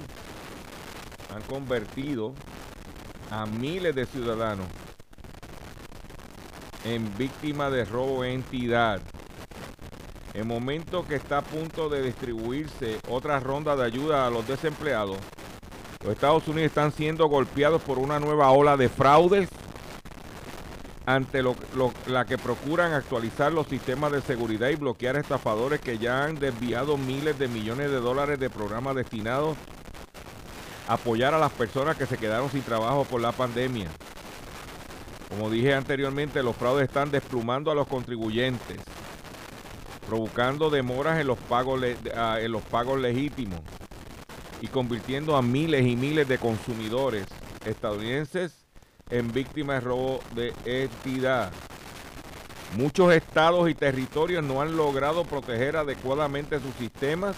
Han 1.34 1.42
convertido 1.42 2.34
a 3.30 3.46
miles 3.46 3.94
de 3.94 4.06
ciudadanos 4.06 4.66
en 6.84 7.16
víctimas 7.16 7.72
de 7.72 7.84
robo 7.84 8.22
de 8.22 8.34
entidad. 8.34 9.00
En 10.34 10.46
momento 10.46 11.06
que 11.06 11.16
está 11.16 11.38
a 11.38 11.42
punto 11.42 11.88
de 11.88 12.02
distribuirse 12.02 13.00
otra 13.08 13.40
ronda 13.40 13.74
de 13.76 13.84
ayuda 13.84 14.26
a 14.26 14.30
los 14.30 14.46
desempleados, 14.46 15.18
los 16.02 16.12
Estados 16.12 16.46
Unidos 16.48 16.68
están 16.68 16.92
siendo 16.92 17.26
golpeados 17.26 17.82
por 17.82 17.98
una 17.98 18.20
nueva 18.20 18.50
ola 18.52 18.76
de 18.76 18.88
fraudes 18.88 19.48
ante 21.04 21.42
lo- 21.42 21.56
lo- 21.74 21.92
la 22.06 22.24
que 22.24 22.38
procuran 22.38 22.92
actualizar 22.92 23.52
los 23.52 23.66
sistemas 23.66 24.12
de 24.12 24.22
seguridad 24.22 24.68
y 24.68 24.76
bloquear 24.76 25.16
estafadores 25.16 25.80
que 25.80 25.98
ya 25.98 26.24
han 26.24 26.38
desviado 26.38 26.96
miles 26.96 27.36
de 27.38 27.48
millones 27.48 27.90
de 27.90 27.96
dólares 27.96 28.38
de 28.38 28.48
programas 28.48 28.94
destinados 28.94 29.56
a 30.86 30.94
apoyar 30.94 31.34
a 31.34 31.38
las 31.38 31.52
personas 31.52 31.96
que 31.96 32.06
se 32.06 32.16
quedaron 32.16 32.50
sin 32.50 32.62
trabajo 32.62 33.04
por 33.04 33.20
la 33.20 33.32
pandemia. 33.32 33.88
Como 35.30 35.48
dije 35.48 35.72
anteriormente, 35.74 36.42
los 36.42 36.56
fraudes 36.56 36.88
están 36.88 37.10
desplumando 37.10 37.70
a 37.70 37.74
los 37.74 37.86
contribuyentes, 37.86 38.80
provocando 40.06 40.70
demoras 40.70 41.20
en 41.20 41.28
los 41.28 41.38
pagos, 41.38 41.80
le- 41.80 41.96
ah, 42.16 42.38
en 42.40 42.50
los 42.50 42.62
pagos 42.62 43.00
legítimos 43.00 43.60
y 44.60 44.66
convirtiendo 44.66 45.36
a 45.36 45.42
miles 45.42 45.86
y 45.86 45.94
miles 45.94 46.26
de 46.28 46.36
consumidores 46.38 47.26
estadounidenses 47.64 48.52
en 49.08 49.32
víctimas 49.32 49.76
de 49.76 49.88
robo 49.88 50.20
de 50.34 50.52
entidad. 50.64 51.50
Muchos 52.76 53.12
estados 53.12 53.70
y 53.70 53.74
territorios 53.74 54.42
no 54.44 54.60
han 54.60 54.76
logrado 54.76 55.24
proteger 55.24 55.76
adecuadamente 55.76 56.58
sus 56.60 56.74
sistemas 56.74 57.36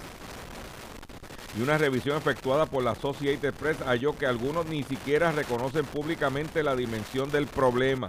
y 1.56 1.62
una 1.62 1.76
revisión 1.76 2.16
efectuada 2.16 2.66
por 2.66 2.82
la 2.82 2.92
Associated 2.92 3.52
Press 3.54 3.78
halló 3.84 4.16
que 4.16 4.26
algunos 4.26 4.66
ni 4.66 4.82
siquiera 4.82 5.32
reconocen 5.32 5.84
públicamente 5.84 6.62
la 6.62 6.74
dimensión 6.74 7.30
del 7.30 7.46
problema. 7.46 8.08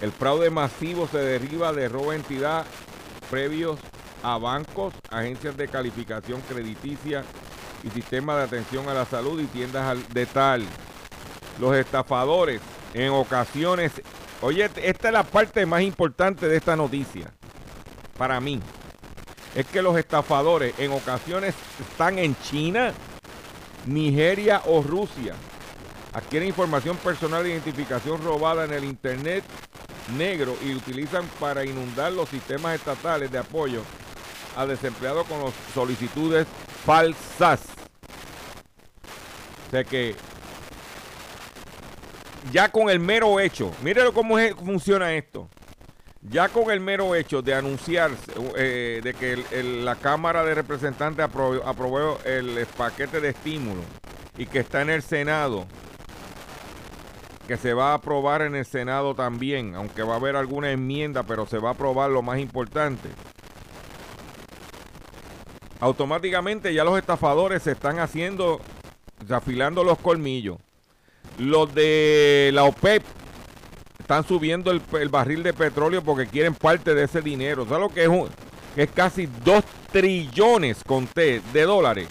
El 0.00 0.10
fraude 0.12 0.50
masivo 0.50 1.06
se 1.06 1.18
deriva 1.18 1.72
de 1.72 1.88
robo 1.88 2.12
entidad 2.12 2.64
previos 3.30 3.78
a 4.22 4.38
bancos, 4.38 4.94
agencias 5.10 5.56
de 5.56 5.68
calificación 5.68 6.40
crediticia 6.42 7.24
y 7.82 7.90
sistemas 7.90 8.38
de 8.38 8.42
atención 8.44 8.88
a 8.88 8.94
la 8.94 9.04
salud 9.04 9.40
y 9.40 9.46
tiendas 9.46 9.84
al 9.84 10.08
detal. 10.12 10.64
Los 11.60 11.76
estafadores 11.76 12.60
en 12.94 13.10
ocasiones, 13.10 13.92
oye, 14.40 14.70
esta 14.82 15.08
es 15.08 15.12
la 15.12 15.22
parte 15.22 15.66
más 15.66 15.82
importante 15.82 16.48
de 16.48 16.56
esta 16.56 16.74
noticia 16.74 17.30
para 18.16 18.40
mí 18.40 18.60
es 19.54 19.66
que 19.66 19.82
los 19.82 19.96
estafadores 19.96 20.74
en 20.78 20.92
ocasiones 20.92 21.54
están 21.80 22.18
en 22.18 22.36
China, 22.42 22.92
Nigeria 23.86 24.62
o 24.66 24.82
Rusia. 24.82 25.34
Adquieren 26.12 26.48
información 26.48 26.96
personal 26.96 27.42
de 27.42 27.50
identificación 27.50 28.22
robada 28.22 28.64
en 28.64 28.72
el 28.72 28.84
Internet 28.84 29.44
negro 30.16 30.56
y 30.64 30.74
utilizan 30.74 31.26
para 31.40 31.64
inundar 31.64 32.12
los 32.12 32.28
sistemas 32.28 32.74
estatales 32.74 33.30
de 33.30 33.38
apoyo 33.38 33.82
a 34.56 34.66
desempleados 34.66 35.26
con 35.26 35.52
solicitudes 35.72 36.46
falsas. 36.84 37.60
O 39.66 39.70
sea 39.70 39.84
que 39.84 40.14
ya 42.52 42.70
con 42.70 42.90
el 42.90 43.00
mero 43.00 43.40
hecho, 43.40 43.72
mire 43.82 44.02
cómo 44.12 44.36
funciona 44.64 45.14
esto. 45.14 45.48
Ya 46.30 46.48
con 46.48 46.70
el 46.70 46.80
mero 46.80 47.14
hecho 47.14 47.42
de 47.42 47.54
anunciarse, 47.54 48.32
eh, 48.56 49.00
de 49.04 49.12
que 49.14 49.44
la 49.62 49.94
Cámara 49.96 50.42
de 50.42 50.54
Representantes 50.54 51.22
aprobó, 51.22 51.62
aprobó 51.66 52.18
el 52.24 52.66
paquete 52.76 53.20
de 53.20 53.28
estímulo 53.28 53.82
y 54.38 54.46
que 54.46 54.60
está 54.60 54.80
en 54.80 54.90
el 54.90 55.02
Senado, 55.02 55.66
que 57.46 57.58
se 57.58 57.74
va 57.74 57.90
a 57.90 57.94
aprobar 57.94 58.40
en 58.40 58.54
el 58.54 58.64
Senado 58.64 59.14
también, 59.14 59.74
aunque 59.74 60.02
va 60.02 60.14
a 60.14 60.16
haber 60.16 60.34
alguna 60.34 60.70
enmienda, 60.70 61.24
pero 61.24 61.46
se 61.46 61.58
va 61.58 61.68
a 61.70 61.72
aprobar 61.72 62.10
lo 62.10 62.22
más 62.22 62.38
importante. 62.38 63.10
Automáticamente 65.80 66.72
ya 66.72 66.84
los 66.84 66.96
estafadores 66.96 67.62
se 67.62 67.72
están 67.72 67.98
haciendo, 67.98 68.62
afilando 69.28 69.84
los 69.84 69.98
colmillos. 69.98 70.56
Los 71.38 71.74
de 71.74 72.50
la 72.54 72.64
OPEP 72.64 73.02
están 74.04 74.28
subiendo 74.28 74.70
el, 74.70 75.08
barril 75.08 75.42
de 75.42 75.54
petróleo 75.54 76.02
porque 76.04 76.26
quieren 76.26 76.54
parte 76.54 76.94
de 76.94 77.04
ese 77.04 77.22
dinero. 77.22 77.64
¿Sabes 77.64 77.80
lo 77.80 77.88
que 77.88 78.02
es? 78.02 78.08
Un- 78.08 78.28
es 78.76 78.90
casi 78.90 79.26
2 79.42 79.64
trillones 79.90 80.84
con 80.84 81.06
T 81.06 81.40
de 81.54 81.62
dólares. 81.62 82.06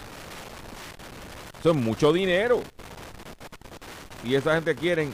Eso 1.60 1.70
es 1.70 1.76
mucho 1.76 2.12
dinero. 2.12 2.62
Y 4.24 4.34
esa 4.34 4.56
gente 4.56 4.74
quieren 4.74 5.14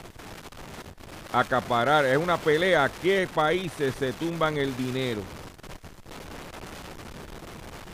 acaparar. 1.33 2.05
Es 2.05 2.17
una 2.17 2.37
pelea. 2.37 2.85
¿A 2.85 2.89
qué 2.89 3.27
países 3.35 3.93
se 3.95 4.13
tumban 4.13 4.57
el 4.57 4.73
dinero? 4.77 5.19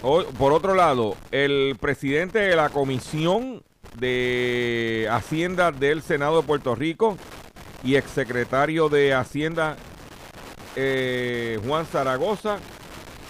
O- 0.03 0.25
por 0.25 0.53
otro 0.53 0.75
lado, 0.75 1.17
el 1.31 1.75
presidente 1.81 2.37
de 2.37 2.55
la 2.55 2.69
Comisión 2.69 3.63
de 3.97 5.07
Hacienda 5.09 5.71
del 5.71 6.03
Senado 6.03 6.41
de 6.41 6.47
Puerto 6.47 6.75
Rico 6.75 7.17
y 7.85 7.95
exsecretario 7.95 8.89
de 8.89 9.13
Hacienda 9.13 9.77
eh, 10.75 11.59
Juan 11.65 11.85
Zaragoza 11.85 12.57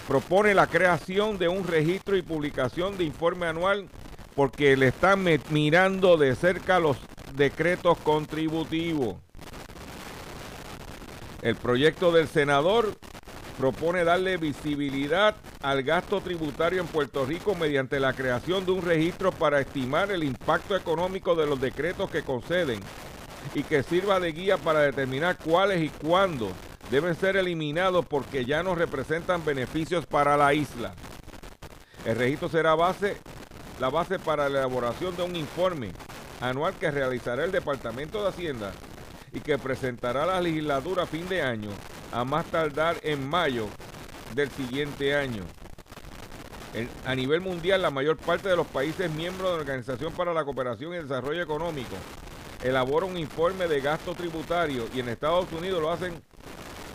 propone 0.07 0.55
la 0.55 0.67
creación 0.67 1.37
de 1.37 1.49
un 1.49 1.67
registro 1.67 2.15
y 2.15 2.21
publicación 2.21 2.97
de 2.97 3.03
informe 3.03 3.47
anual 3.47 3.87
porque 4.33 4.77
le 4.77 4.87
están 4.87 5.25
mirando 5.49 6.15
de 6.17 6.35
cerca 6.35 6.79
los 6.79 6.97
decretos 7.35 7.97
contributivos. 7.99 9.15
El 11.41 11.55
proyecto 11.55 12.11
del 12.11 12.27
senador 12.27 12.95
propone 13.57 14.03
darle 14.03 14.37
visibilidad 14.37 15.35
al 15.61 15.83
gasto 15.83 16.21
tributario 16.21 16.81
en 16.81 16.87
Puerto 16.87 17.25
Rico 17.25 17.55
mediante 17.55 17.99
la 17.99 18.13
creación 18.13 18.65
de 18.65 18.71
un 18.71 18.81
registro 18.81 19.31
para 19.31 19.59
estimar 19.59 20.11
el 20.11 20.23
impacto 20.23 20.75
económico 20.75 21.35
de 21.35 21.45
los 21.45 21.59
decretos 21.59 22.09
que 22.09 22.23
conceden 22.23 22.79
y 23.53 23.63
que 23.63 23.83
sirva 23.83 24.19
de 24.19 24.31
guía 24.31 24.57
para 24.57 24.79
determinar 24.79 25.37
cuáles 25.37 25.81
y 25.81 25.89
cuándo 25.89 26.51
deben 26.89 27.15
ser 27.15 27.37
eliminados 27.37 28.05
porque 28.05 28.45
ya 28.45 28.63
no 28.63 28.75
representan 28.75 29.43
beneficios 29.45 30.05
para 30.05 30.37
la 30.37 30.53
isla. 30.53 30.93
El 32.05 32.15
registro 32.15 32.49
será 32.49 32.75
base, 32.75 33.17
la 33.79 33.89
base 33.89 34.19
para 34.19 34.49
la 34.49 34.59
elaboración 34.59 35.15
de 35.15 35.23
un 35.23 35.35
informe 35.35 35.91
anual 36.41 36.73
que 36.75 36.91
realizará 36.91 37.43
el 37.43 37.51
Departamento 37.51 38.21
de 38.21 38.29
Hacienda 38.29 38.71
y 39.33 39.39
que 39.39 39.57
presentará 39.57 40.25
la 40.25 40.39
legislatura 40.39 41.03
a 41.03 41.07
fin 41.07 41.27
de 41.27 41.41
año, 41.41 41.69
a 42.11 42.23
más 42.23 42.45
tardar 42.45 42.97
en 43.03 43.27
mayo 43.27 43.67
del 44.33 44.49
siguiente 44.51 45.15
año. 45.15 45.43
A 47.05 47.15
nivel 47.15 47.39
mundial, 47.39 47.81
la 47.81 47.89
mayor 47.89 48.17
parte 48.17 48.49
de 48.49 48.55
los 48.55 48.67
países 48.67 49.09
miembros 49.11 49.49
de 49.49 49.55
la 49.55 49.61
Organización 49.61 50.13
para 50.13 50.33
la 50.33 50.43
Cooperación 50.43 50.93
y 50.93 50.97
el 50.97 51.07
Desarrollo 51.07 51.41
Económico 51.41 51.95
elabora 52.65 53.05
un 53.05 53.15
informe 53.15 53.67
de 53.67 53.79
gasto 53.79 54.15
tributario 54.15 54.87
y 54.93 54.99
en 54.99 55.09
Estados 55.09 55.51
Unidos 55.51 55.79
lo 55.81 55.91
hacen 55.91 56.19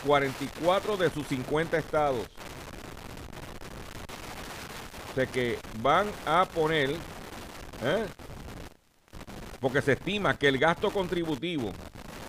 44 0.04 0.96
de 0.96 1.10
sus 1.10 1.26
50 1.28 1.78
estados. 1.78 2.26
O 5.10 5.14
sea 5.14 5.26
que 5.26 5.58
van 5.80 6.08
a 6.26 6.44
poner, 6.44 6.90
¿eh? 6.90 8.04
porque 9.60 9.80
se 9.80 9.92
estima 9.92 10.36
que 10.36 10.48
el 10.48 10.58
gasto 10.58 10.90
contributivo 10.90 11.72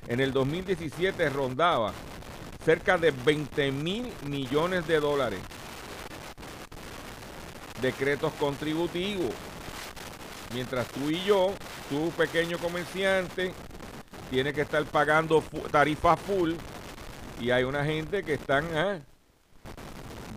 en 0.07 0.19
el 0.19 0.33
2017 0.33 1.29
rondaba 1.29 1.93
cerca 2.63 2.99
de 2.99 3.09
20 3.09 3.71
mil 3.71 4.13
millones 4.25 4.85
de 4.87 4.99
dólares. 4.99 5.39
decretos 7.81 8.31
contributivos. 8.33 9.31
Mientras 10.53 10.85
tú 10.89 11.09
y 11.09 11.23
yo, 11.23 11.51
tú 11.91 12.09
pequeño 12.11 12.57
comerciante, 12.57 13.51
tienes 14.29 14.53
que 14.53 14.61
estar 14.61 14.83
pagando 14.85 15.43
tarifa 15.69 16.15
full 16.15 16.53
y 17.41 17.51
hay 17.51 17.65
una 17.65 17.83
gente 17.83 18.23
que 18.23 18.35
están 18.35 18.65
ah, 18.73 18.97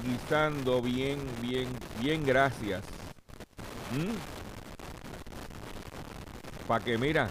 guisando 0.05 0.83
bien, 0.83 1.21
bien, 1.41 1.69
bien, 2.01 2.27
gracias. 2.27 2.83
¿Mm? 3.93 4.15
Para 6.67 6.85
que 6.85 6.99
mira, 6.99 7.29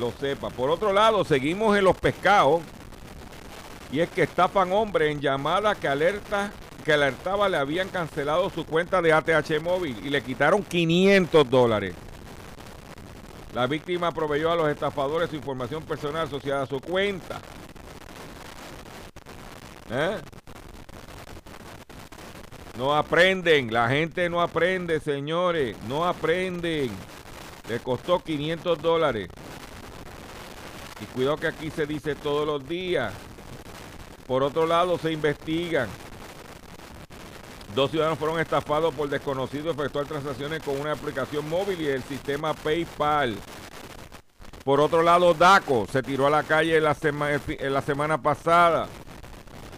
lo 0.00 0.10
sepa. 0.10 0.50
Por 0.50 0.68
otro 0.68 0.92
lado, 0.92 1.24
seguimos 1.24 1.76
en 1.76 1.84
los 1.84 1.96
pescados. 1.96 2.62
Y 3.92 4.00
es 4.00 4.08
que 4.08 4.22
estafan 4.22 4.72
hombre 4.72 5.10
en 5.10 5.20
llamada 5.20 5.74
que 5.74 5.86
alerta 5.86 6.50
que 6.82 6.94
alertaba 6.94 7.48
le 7.48 7.58
habían 7.58 7.88
cancelado 7.90 8.50
su 8.50 8.66
cuenta 8.66 9.00
de 9.00 9.12
ATH 9.12 9.60
móvil 9.62 9.96
y 10.04 10.10
le 10.10 10.20
quitaron 10.20 10.64
500 10.64 11.48
dólares. 11.48 11.94
La 13.54 13.66
víctima 13.66 14.12
proveyó 14.12 14.50
a 14.50 14.56
los 14.56 14.68
estafadores 14.68 15.28
su 15.28 15.36
información 15.36 15.82
personal 15.82 16.26
asociada 16.26 16.62
a 16.62 16.66
su 16.66 16.80
cuenta. 16.80 17.40
¿Eh? 19.90 20.16
No 22.78 22.94
aprenden, 22.94 23.70
la 23.70 23.88
gente 23.90 24.30
no 24.30 24.40
aprende, 24.40 25.00
señores, 25.00 25.76
no 25.86 26.06
aprenden. 26.06 26.90
Le 27.68 27.78
costó 27.80 28.20
500 28.20 28.80
dólares. 28.80 29.28
Y 31.02 31.04
cuidado 31.06 31.36
que 31.36 31.48
aquí 31.48 31.70
se 31.70 31.84
dice 31.84 32.14
todos 32.14 32.46
los 32.46 32.66
días. 32.66 33.12
Por 34.26 34.42
otro 34.42 34.66
lado, 34.66 34.96
se 34.96 35.12
investigan. 35.12 35.88
Dos 37.74 37.90
ciudadanos 37.90 38.18
fueron 38.18 38.38
estafados 38.38 38.94
por 38.94 39.08
desconocidos 39.08 39.74
efectuar 39.74 40.04
transacciones 40.04 40.62
con 40.62 40.78
una 40.78 40.92
aplicación 40.92 41.48
móvil 41.48 41.80
y 41.80 41.86
el 41.86 42.02
sistema 42.02 42.52
PayPal. 42.52 43.34
Por 44.62 44.78
otro 44.78 45.02
lado, 45.02 45.32
DACO 45.32 45.86
se 45.90 46.02
tiró 46.02 46.26
a 46.26 46.30
la 46.30 46.42
calle 46.42 46.78
la, 46.80 46.94
en 47.02 47.72
la 47.72 47.80
semana 47.80 48.20
pasada 48.20 48.88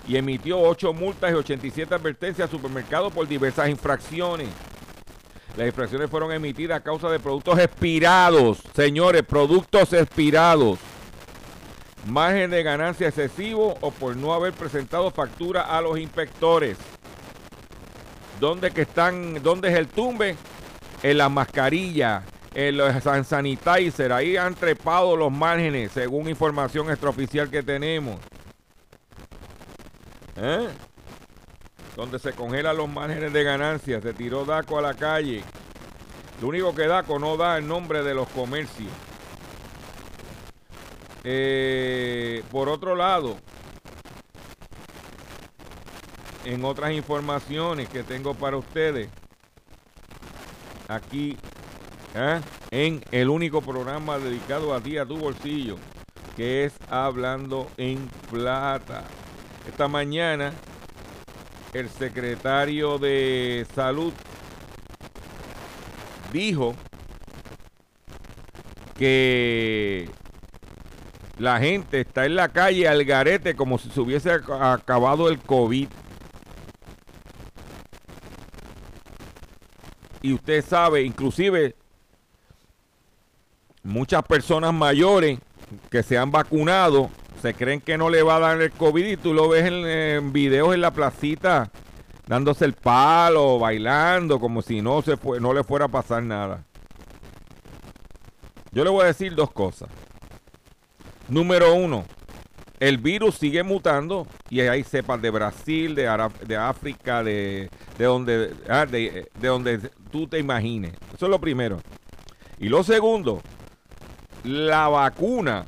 y 0.09 0.17
emitió 0.17 0.61
8 0.61 0.93
multas 0.93 1.31
y 1.31 1.35
87 1.35 1.95
advertencias 1.95 2.49
a 2.49 2.51
supermercados 2.51 3.13
por 3.13 3.29
diversas 3.29 3.69
infracciones. 3.69 4.49
Las 5.57 5.69
infracciones 5.69 6.11
fueron 6.11 6.33
emitidas 6.33 6.79
a 6.79 6.83
causa 6.83 7.09
de 7.09 7.21
productos 7.21 7.61
expirados. 7.61 8.59
Señores, 8.75 9.23
productos 9.23 9.93
expirados. 9.93 10.81
Margen 12.09 12.51
de 12.51 12.63
ganancia 12.65 13.07
excesivo 13.07 13.79
o 13.81 13.93
por 13.93 14.17
no 14.17 14.35
haber 14.35 14.53
presentado 14.53 15.13
factura 15.13 15.63
a 15.63 15.81
los 15.81 15.97
inspectores. 15.97 16.77
¿Dónde 18.41 18.71
que 18.71 18.83
están? 18.83 19.43
¿Dónde 19.43 19.69
es 19.69 19.75
el 19.77 19.89
tumbe? 19.89 20.37
En 21.03 21.19
la 21.19 21.29
mascarilla, 21.29 22.23
en 22.55 22.77
los 22.77 22.93
sanitizer. 23.27 24.13
Ahí 24.13 24.37
han 24.37 24.55
trepado 24.55 25.17
los 25.17 25.31
márgenes, 25.31 25.93
según 25.93 26.29
información 26.29 26.91
extraoficial 26.91 27.51
que 27.51 27.63
tenemos. 27.63 28.17
¿Eh? 30.37 30.69
Donde 31.97 32.19
se 32.19 32.33
congelan 32.33 32.77
los 32.77 32.89
márgenes 32.89 33.33
de 33.33 33.45
ganancia. 33.45 34.01
Se 34.01 34.13
tiró 34.13 34.45
DACO 34.45 34.79
a 34.79 34.83
la 34.83 34.95
calle. 34.95 35.43
Lo 36.41 36.49
único 36.49 36.75
que 36.75 36.87
DACO 36.87 37.19
no 37.19 37.37
da 37.37 37.59
el 37.59 37.69
nombre 37.69 38.03
de 38.03 38.15
los 38.15 38.29
comercios. 38.29 38.91
Eh, 41.23 42.43
por 42.51 42.69
otro 42.69 42.95
lado, 42.95 43.37
en 46.45 46.65
otras 46.65 46.93
informaciones 46.93 47.89
que 47.89 48.03
tengo 48.03 48.35
para 48.35 48.57
ustedes, 48.57 49.09
aquí 50.89 51.37
¿eh? 52.15 52.41
en 52.71 53.05
el 53.11 53.29
único 53.29 53.61
programa 53.61 54.19
dedicado 54.19 54.75
a 54.75 54.81
ti, 54.81 54.99
a 54.99 55.07
tu 55.07 55.17
bolsillo, 55.17 55.77
que 56.37 56.65
es 56.65 56.75
Hablando 56.91 57.71
en 57.77 58.09
Plata. 58.31 59.05
Esta 59.69 59.89
mañana, 59.89 60.53
el 61.73 61.89
secretario 61.89 62.99
de 62.99 63.67
Salud 63.75 64.13
dijo 66.33 66.75
que 68.99 70.09
la 71.39 71.59
gente 71.59 72.01
está 72.01 72.27
en 72.27 72.37
la 72.37 72.49
calle 72.49 72.87
al 72.87 73.05
garete 73.05 73.57
como 73.57 73.79
si 73.79 73.91
se 73.91 74.01
hubiese 74.01 74.31
acabado 74.31 75.29
el 75.29 75.39
COVID. 75.39 75.89
Y 80.25 80.33
usted 80.33 80.65
sabe, 80.65 81.03
inclusive 81.03 81.77
muchas 83.83 84.23
personas 84.23 84.73
mayores 84.73 85.39
que 85.91 86.03
se 86.03 86.17
han 86.17 86.31
vacunado 86.31 87.11
se 87.43 87.53
creen 87.53 87.83
que 87.83 87.99
no 87.99 88.09
le 88.09 88.23
va 88.23 88.37
a 88.37 88.39
dar 88.39 88.63
el 88.63 88.71
COVID 88.71 89.05
y 89.05 89.19
tú 89.19 89.35
lo 89.35 89.51
ves 89.51 89.67
en, 89.67 90.33
videos 90.33 90.73
en 90.73 90.81
la 90.81 90.93
placita 90.93 91.71
dándose 92.27 92.65
el 92.65 92.73
palo, 92.73 93.59
bailando, 93.59 94.41
como 94.41 94.63
si 94.63 94.81
no, 94.81 95.03
se 95.03 95.19
no 95.43 95.53
le 95.53 95.63
fuera 95.63 95.85
a 95.85 95.89
pasar 95.89 96.23
nada. 96.23 96.65
Yo 98.73 98.83
le 98.83 98.89
voy 98.89 99.03
a 99.03 99.09
decir 99.09 99.35
dos 99.35 99.51
cosas. 99.51 99.91
Número 101.29 101.75
uno, 101.75 102.07
el 102.89 102.99
virus 102.99 103.37
sigue 103.37 103.63
mutando 103.63 104.27
y 104.51 104.61
hay 104.61 104.85
cepas 104.85 105.21
de 105.23 105.31
Brasil, 105.31 105.95
de, 105.95 106.03
de 106.47 106.57
África, 106.57 107.25
de, 107.25 107.71
donde, 107.99 108.53
ah, 108.69 108.85
de, 108.85 109.31
de 109.41 109.49
donde 109.49 109.79
tú 110.11 110.27
te 110.27 110.39
imagines. 110.39 110.93
Eso 111.15 111.25
es 111.25 111.31
lo 111.31 111.41
primero. 111.41 111.81
Y 112.59 112.69
lo 112.69 112.85
segundo, 112.85 113.41
la 114.43 114.89
vacuna 114.89 115.65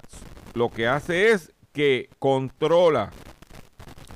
lo 0.52 0.70
que 0.70 0.86
hace 0.86 1.30
es 1.30 1.54
que 1.72 2.10
controla, 2.18 3.10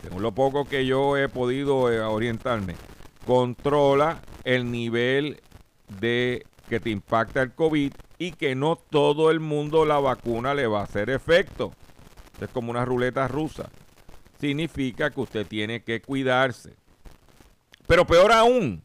según 0.02 0.20
lo 0.20 0.32
poco 0.32 0.66
que 0.66 0.84
yo 0.84 1.16
he 1.16 1.30
podido 1.30 1.90
eh, 1.90 2.02
orientarme, 2.02 2.74
controla 3.26 4.20
el 4.44 4.70
nivel 4.70 5.40
de 5.98 6.44
que 6.68 6.80
te 6.80 6.90
impacta 6.90 7.40
el 7.40 7.52
COVID 7.52 7.92
y 8.18 8.32
que 8.32 8.54
no 8.54 8.76
todo 8.76 9.30
el 9.30 9.40
mundo 9.40 9.86
la 9.86 9.98
vacuna 10.00 10.52
le 10.52 10.66
va 10.66 10.80
a 10.80 10.84
hacer 10.84 11.08
efecto. 11.08 11.72
Es 12.40 12.50
como 12.50 12.70
una 12.70 12.84
ruleta 12.84 13.28
rusa. 13.28 13.70
Significa 14.40 15.10
que 15.10 15.20
usted 15.20 15.46
tiene 15.46 15.82
que 15.82 16.00
cuidarse. 16.00 16.74
Pero 17.86 18.06
peor 18.06 18.32
aún, 18.32 18.82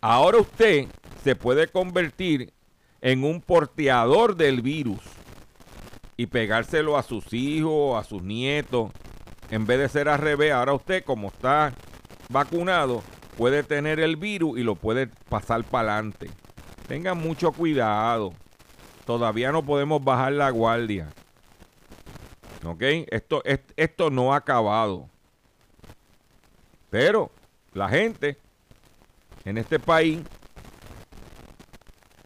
ahora 0.00 0.38
usted 0.38 0.86
se 1.24 1.34
puede 1.34 1.66
convertir 1.66 2.52
en 3.00 3.24
un 3.24 3.40
porteador 3.40 4.36
del 4.36 4.60
virus 4.60 5.00
y 6.16 6.26
pegárselo 6.26 6.98
a 6.98 7.02
sus 7.02 7.32
hijos, 7.32 7.98
a 7.98 8.06
sus 8.06 8.22
nietos, 8.22 8.92
en 9.50 9.66
vez 9.66 9.78
de 9.78 9.88
ser 9.88 10.08
al 10.08 10.18
revés, 10.18 10.52
ahora 10.52 10.74
usted 10.74 11.02
como 11.04 11.28
está 11.28 11.72
vacunado, 12.28 13.02
puede 13.36 13.62
tener 13.62 13.98
el 13.98 14.16
virus 14.16 14.58
y 14.58 14.62
lo 14.62 14.74
puede 14.74 15.08
pasar 15.28 15.64
para 15.64 15.94
adelante. 15.94 16.30
Tengan 16.86 17.18
mucho 17.18 17.52
cuidado. 17.52 18.32
Todavía 19.06 19.50
no 19.50 19.64
podemos 19.64 20.04
bajar 20.04 20.32
la 20.32 20.50
guardia. 20.50 21.08
¿Ok? 22.64 22.82
Esto, 23.10 23.42
esto 23.76 24.10
no 24.10 24.32
ha 24.32 24.36
acabado. 24.36 25.08
Pero 26.90 27.30
la 27.72 27.88
gente 27.88 28.36
en 29.44 29.58
este 29.58 29.78
país 29.78 30.20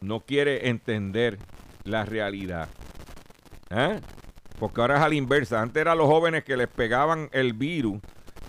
no 0.00 0.20
quiere 0.20 0.68
entender 0.68 1.38
la 1.84 2.04
realidad. 2.04 2.68
¿Eh? 3.70 4.00
Porque 4.58 4.80
ahora 4.80 4.96
es 4.96 5.02
a 5.02 5.08
la 5.08 5.14
inversa. 5.14 5.60
Antes 5.60 5.80
eran 5.80 5.98
los 5.98 6.06
jóvenes 6.06 6.44
que 6.44 6.56
les 6.56 6.68
pegaban 6.68 7.28
el 7.32 7.52
virus 7.52 8.00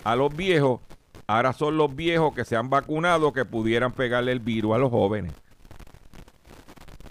a 0.04 0.16
los 0.16 0.34
viejos. 0.34 0.80
Ahora 1.26 1.52
son 1.52 1.76
los 1.76 1.94
viejos 1.94 2.34
que 2.34 2.44
se 2.44 2.56
han 2.56 2.70
vacunado 2.70 3.32
que 3.32 3.44
pudieran 3.44 3.92
pegarle 3.92 4.32
el 4.32 4.40
virus 4.40 4.74
a 4.74 4.78
los 4.78 4.90
jóvenes 4.90 5.32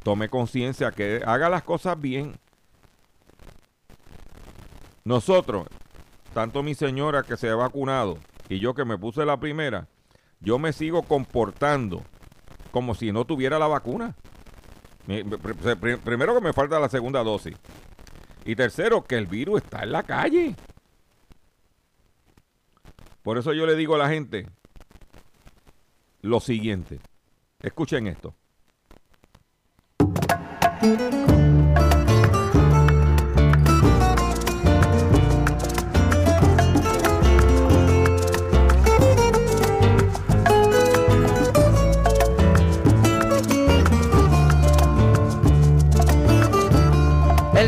tome 0.06 0.30
conciencia, 0.30 0.92
que 0.92 1.24
haga 1.26 1.50
las 1.50 1.64
cosas 1.64 2.00
bien. 2.00 2.38
Nosotros, 5.06 5.68
tanto 6.34 6.64
mi 6.64 6.74
señora 6.74 7.22
que 7.22 7.38
se 7.38 7.48
ha 7.48 7.56
vacunado 7.56 8.18
y 8.50 8.60
yo 8.60 8.74
que 8.74 8.86
me 8.86 8.98
puse 8.98 9.24
la 9.24 9.40
primera, 9.40 9.88
yo 10.40 10.58
me 10.58 10.74
sigo 10.74 11.04
comportando 11.04 12.02
como 12.72 12.96
si 12.96 13.12
no 13.12 13.24
tuviera 13.24 13.60
la 13.60 13.68
vacuna. 13.68 14.16
Primero 15.06 16.34
que 16.34 16.42
me 16.42 16.54
falta 16.54 16.80
la 16.80 16.90
segunda 16.90 17.24
dosis. 17.24 17.56
Y 18.46 18.56
tercero, 18.56 19.04
que 19.04 19.16
el 19.16 19.28
virus 19.28 19.62
está 19.62 19.84
en 19.84 19.92
la 19.92 20.02
calle. 20.02 20.56
Por 23.22 23.38
eso 23.38 23.54
yo 23.54 23.68
le 23.68 23.76
digo 23.76 23.94
a 23.94 24.00
la 24.00 24.10
gente 24.10 24.48
lo 26.22 26.40
siguiente. 26.40 27.00
Escuchen 27.60 28.08
esto. 28.08 28.34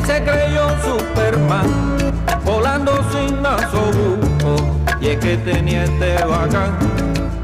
se 0.08 0.24
creyó 0.24 0.70
Superman, 0.86 1.98
volando 2.46 2.94
sin 3.12 3.42
nasobuco. 3.42 4.56
Y 5.02 5.08
es 5.08 5.18
que 5.20 5.36
tenía 5.36 5.84
este 5.84 6.24
bacán, 6.24 6.78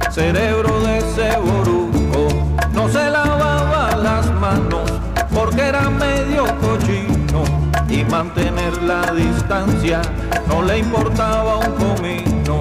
cerebro 0.09 0.79
de 0.79 1.01
ceboruco. 1.13 2.29
No 2.73 2.87
se 2.87 3.09
lavaba 3.09 3.97
las 3.97 4.31
manos 4.35 4.89
porque 5.33 5.61
era 5.67 5.89
medio 5.89 6.45
cochino. 6.61 7.43
Y 7.89 8.05
mantener 8.05 8.81
la 8.81 9.11
distancia 9.11 10.01
no 10.47 10.63
le 10.63 10.79
importaba 10.79 11.57
un 11.57 11.73
comino. 11.73 12.59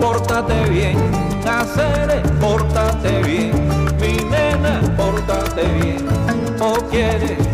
Pórtate 0.00 0.68
bien, 0.68 0.98
hacer, 1.48 2.22
pórtate 2.40 3.22
bien. 3.22 3.52
Mi 4.00 4.16
nena, 4.24 4.80
pórtate 4.96 5.62
bien. 5.80 6.04
O 6.60 6.74
quieres 6.90 7.53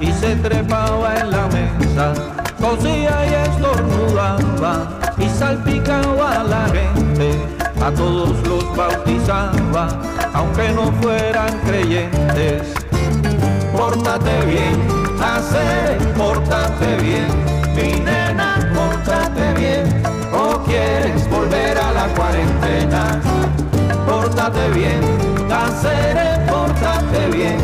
Y 0.00 0.12
se 0.12 0.36
trepaba 0.36 1.16
en 1.18 1.30
la 1.30 1.46
mesa, 1.48 2.12
cosía 2.60 3.26
y 3.26 3.34
estornudaba 3.48 4.98
y 5.18 5.28
salpicaba 5.28 6.40
a 6.40 6.44
la 6.44 6.66
gente, 6.68 7.32
a 7.84 7.90
todos 7.90 8.30
los 8.48 8.76
bautizaba, 8.76 9.88
aunque 10.32 10.70
no 10.70 10.90
fueran 11.02 11.58
creyentes. 11.66 12.74
Pórtate 13.76 14.46
bien, 14.46 14.76
hacer, 15.22 15.98
pórtate 16.14 16.96
bien, 16.96 17.28
mi 17.74 18.00
nena, 18.00 18.56
pórtate 18.74 19.52
bien, 19.54 20.02
o 20.32 20.58
quieres 20.64 21.28
volver 21.30 21.78
a 21.78 21.92
la 21.92 22.06
cuarentena 22.14 23.20
pórtate 24.10 24.70
bien, 24.70 25.00
Cáceres, 25.48 26.38
pórtate 26.48 27.26
bien, 27.32 27.58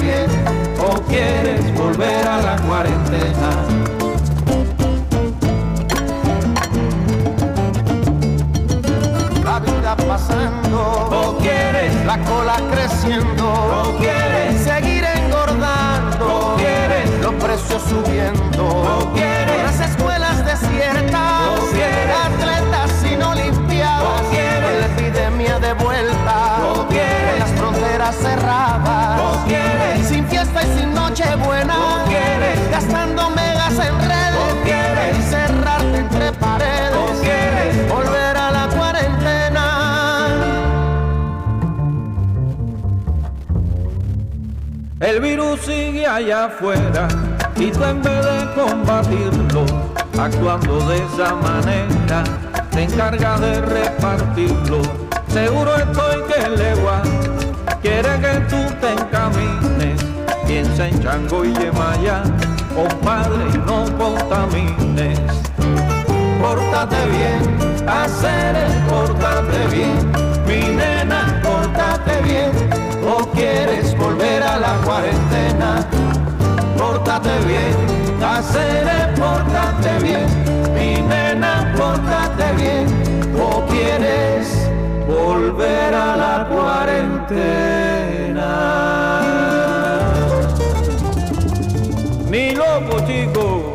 bien, 0.00 0.26
o 0.78 1.00
quieres 1.02 1.74
volver 1.74 2.26
a 2.26 2.40
la 2.40 2.56
cuarentena. 2.62 3.99
Sigue 45.70 46.04
allá 46.04 46.46
afuera 46.46 47.06
y 47.56 47.70
tú 47.70 47.84
en 47.84 48.02
vez 48.02 48.24
de 48.24 48.60
combatirlo, 48.60 49.64
actuando 50.18 50.80
de 50.88 50.96
esa 50.96 51.34
manera 51.36 52.24
se 52.72 52.82
encarga 52.82 53.38
de 53.38 53.60
repartirlo. 53.60 54.80
Seguro 55.28 55.76
estoy 55.76 56.22
que 56.28 56.48
legua 56.62 57.02
quiere 57.82 58.12
que 58.24 58.34
tú 58.50 58.60
te 58.80 58.92
encamines. 58.92 60.00
Piensa 60.46 60.88
en 60.88 61.00
Chango 61.02 61.44
y 61.44 61.54
Yemaya, 61.54 62.22
compadre, 62.74 63.44
y 63.54 63.58
no 63.58 63.84
contamines. 63.96 65.20
Pórtate 66.42 66.96
bien, 67.16 67.88
hacer 67.88 68.56
el 68.56 68.72
pórtate 68.88 69.76
bien. 69.76 70.12
Mi 70.46 70.74
nena, 70.74 71.40
pórtate 71.44 72.22
bien. 72.22 72.50
¿O 73.06 73.24
quieres 73.30 73.89
la 74.58 74.74
cuarentena? 74.84 75.86
Pórtate 76.76 77.38
bien, 77.46 78.22
hacer 78.22 79.14
pórtate 79.14 79.98
bien 80.02 80.60
mi 80.80 80.94
nena, 81.02 81.72
pórtate 81.76 82.54
bien, 82.56 82.86
o 83.38 83.66
quieres 83.66 84.66
volver 85.06 85.94
a 85.94 86.16
la 86.16 86.48
cuarentena. 86.48 88.50
Ni 92.30 92.54
loco, 92.54 93.06
chico. 93.06 93.74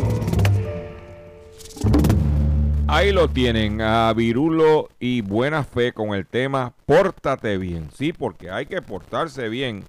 Ahí 2.88 3.12
lo 3.12 3.28
tienen, 3.28 3.82
a 3.82 4.14
Virulo 4.14 4.90
y 5.00 5.22
Buena 5.22 5.64
Fe 5.64 5.92
con 5.92 6.14
el 6.14 6.26
tema 6.26 6.74
Pórtate 6.86 7.58
bien. 7.58 7.90
Sí, 7.94 8.14
porque 8.14 8.50
hay 8.50 8.68
que 8.68 8.82
portarse 8.82 9.50
bien. 9.50 9.84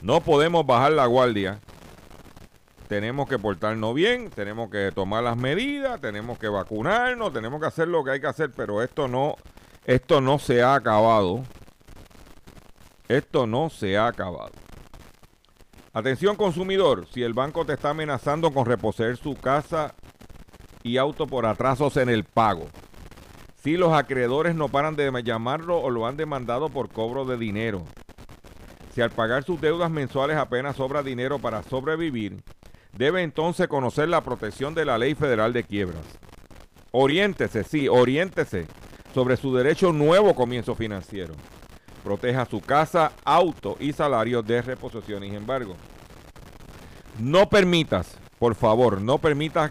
No 0.00 0.20
podemos 0.20 0.64
bajar 0.66 0.92
la 0.92 1.06
guardia 1.06 1.60
tenemos 2.88 3.28
que 3.28 3.38
portarnos 3.38 3.94
bien, 3.94 4.30
tenemos 4.30 4.70
que 4.70 4.90
tomar 4.92 5.22
las 5.22 5.36
medidas, 5.36 6.00
tenemos 6.00 6.38
que 6.38 6.48
vacunarnos, 6.48 7.32
tenemos 7.32 7.60
que 7.60 7.66
hacer 7.66 7.86
lo 7.86 8.02
que 8.02 8.12
hay 8.12 8.20
que 8.20 8.26
hacer, 8.26 8.50
pero 8.50 8.82
esto 8.82 9.06
no, 9.06 9.36
esto 9.84 10.20
no 10.20 10.38
se 10.38 10.62
ha 10.62 10.74
acabado. 10.74 11.44
Esto 13.06 13.46
no 13.46 13.70
se 13.70 13.96
ha 13.96 14.06
acabado. 14.06 14.52
Atención 15.92 16.36
consumidor, 16.36 17.06
si 17.12 17.22
el 17.22 17.34
banco 17.34 17.64
te 17.64 17.74
está 17.74 17.90
amenazando 17.90 18.52
con 18.52 18.66
reposer 18.66 19.16
su 19.16 19.34
casa 19.34 19.94
y 20.82 20.96
auto 20.96 21.26
por 21.26 21.46
atrasos 21.46 21.96
en 21.96 22.08
el 22.08 22.24
pago, 22.24 22.66
si 23.62 23.76
los 23.76 23.92
acreedores 23.92 24.54
no 24.54 24.68
paran 24.68 24.96
de 24.96 25.10
llamarlo 25.22 25.78
o 25.78 25.90
lo 25.90 26.06
han 26.06 26.16
demandado 26.16 26.68
por 26.68 26.90
cobro 26.90 27.24
de 27.24 27.36
dinero, 27.36 27.84
si 28.98 29.02
al 29.02 29.10
pagar 29.10 29.44
sus 29.44 29.60
deudas 29.60 29.92
mensuales 29.92 30.36
apenas 30.36 30.74
sobra 30.74 31.04
dinero 31.04 31.38
para 31.38 31.62
sobrevivir, 31.62 32.42
debe 32.96 33.22
entonces 33.22 33.68
conocer 33.68 34.08
la 34.08 34.24
protección 34.24 34.74
de 34.74 34.84
la 34.84 34.98
Ley 34.98 35.14
Federal 35.14 35.52
de 35.52 35.62
Quiebras. 35.62 36.02
Oriéntese, 36.90 37.62
sí, 37.62 37.86
oriéntese 37.86 38.66
sobre 39.14 39.36
su 39.36 39.54
derecho 39.54 39.92
nuevo 39.92 40.34
comienzo 40.34 40.74
financiero. 40.74 41.34
Proteja 42.02 42.44
su 42.44 42.60
casa, 42.60 43.12
auto 43.24 43.76
y 43.78 43.92
salario 43.92 44.42
de 44.42 44.62
reposición 44.62 45.22
y 45.22 45.36
embargo. 45.36 45.76
No 47.20 47.48
permitas, 47.48 48.18
por 48.40 48.56
favor, 48.56 49.00
no 49.00 49.18
permitas 49.18 49.70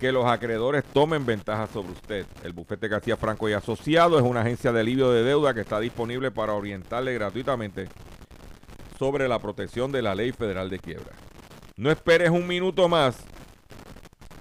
que 0.00 0.10
los 0.10 0.26
acreedores 0.26 0.82
tomen 0.92 1.24
ventaja 1.24 1.68
sobre 1.68 1.92
usted. 1.92 2.26
El 2.42 2.52
bufete 2.52 2.88
García 2.88 3.16
Franco 3.16 3.48
y 3.48 3.52
Asociado 3.52 4.18
es 4.18 4.24
una 4.24 4.40
agencia 4.40 4.72
de 4.72 4.80
alivio 4.80 5.12
de 5.12 5.22
deuda 5.22 5.54
que 5.54 5.60
está 5.60 5.78
disponible 5.78 6.32
para 6.32 6.52
orientarle 6.54 7.14
gratuitamente 7.14 7.88
sobre 9.04 9.28
la 9.28 9.38
protección 9.38 9.92
de 9.92 10.00
la 10.00 10.14
Ley 10.14 10.32
Federal 10.32 10.70
de 10.70 10.78
Quiebras. 10.78 11.14
No 11.76 11.90
esperes 11.90 12.30
un 12.30 12.46
minuto 12.46 12.88
más. 12.88 13.18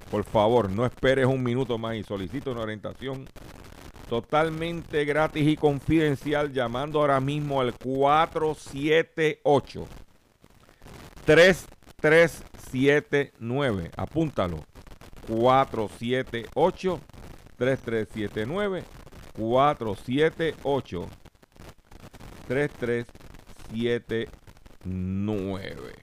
Por 0.10 0.24
favor, 0.24 0.70
no 0.70 0.86
esperes 0.86 1.26
un 1.26 1.44
minuto 1.44 1.78
más 1.78 1.98
y 1.98 2.04
solicito 2.04 2.54
una 2.54 2.62
orientación 2.62 3.28
totalmente 4.08 5.04
gratis 5.04 5.46
y 5.46 5.58
confidencial 5.58 6.54
llamando 6.54 7.02
ahora 7.02 7.20
mismo 7.20 7.60
al 7.60 7.74
478 7.74 9.86
3379. 11.26 13.92
Apúntalo. 13.98 14.64
478 15.28 17.02
3379 17.58 18.86
478 19.34 21.10
3379. 22.48 24.43
9. 24.86 26.03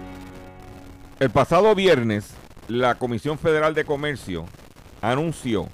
El 1.21 1.29
pasado 1.29 1.75
viernes, 1.75 2.33
la 2.67 2.95
Comisión 2.95 3.37
Federal 3.37 3.75
de 3.75 3.85
Comercio 3.85 4.47
anunció 5.01 5.69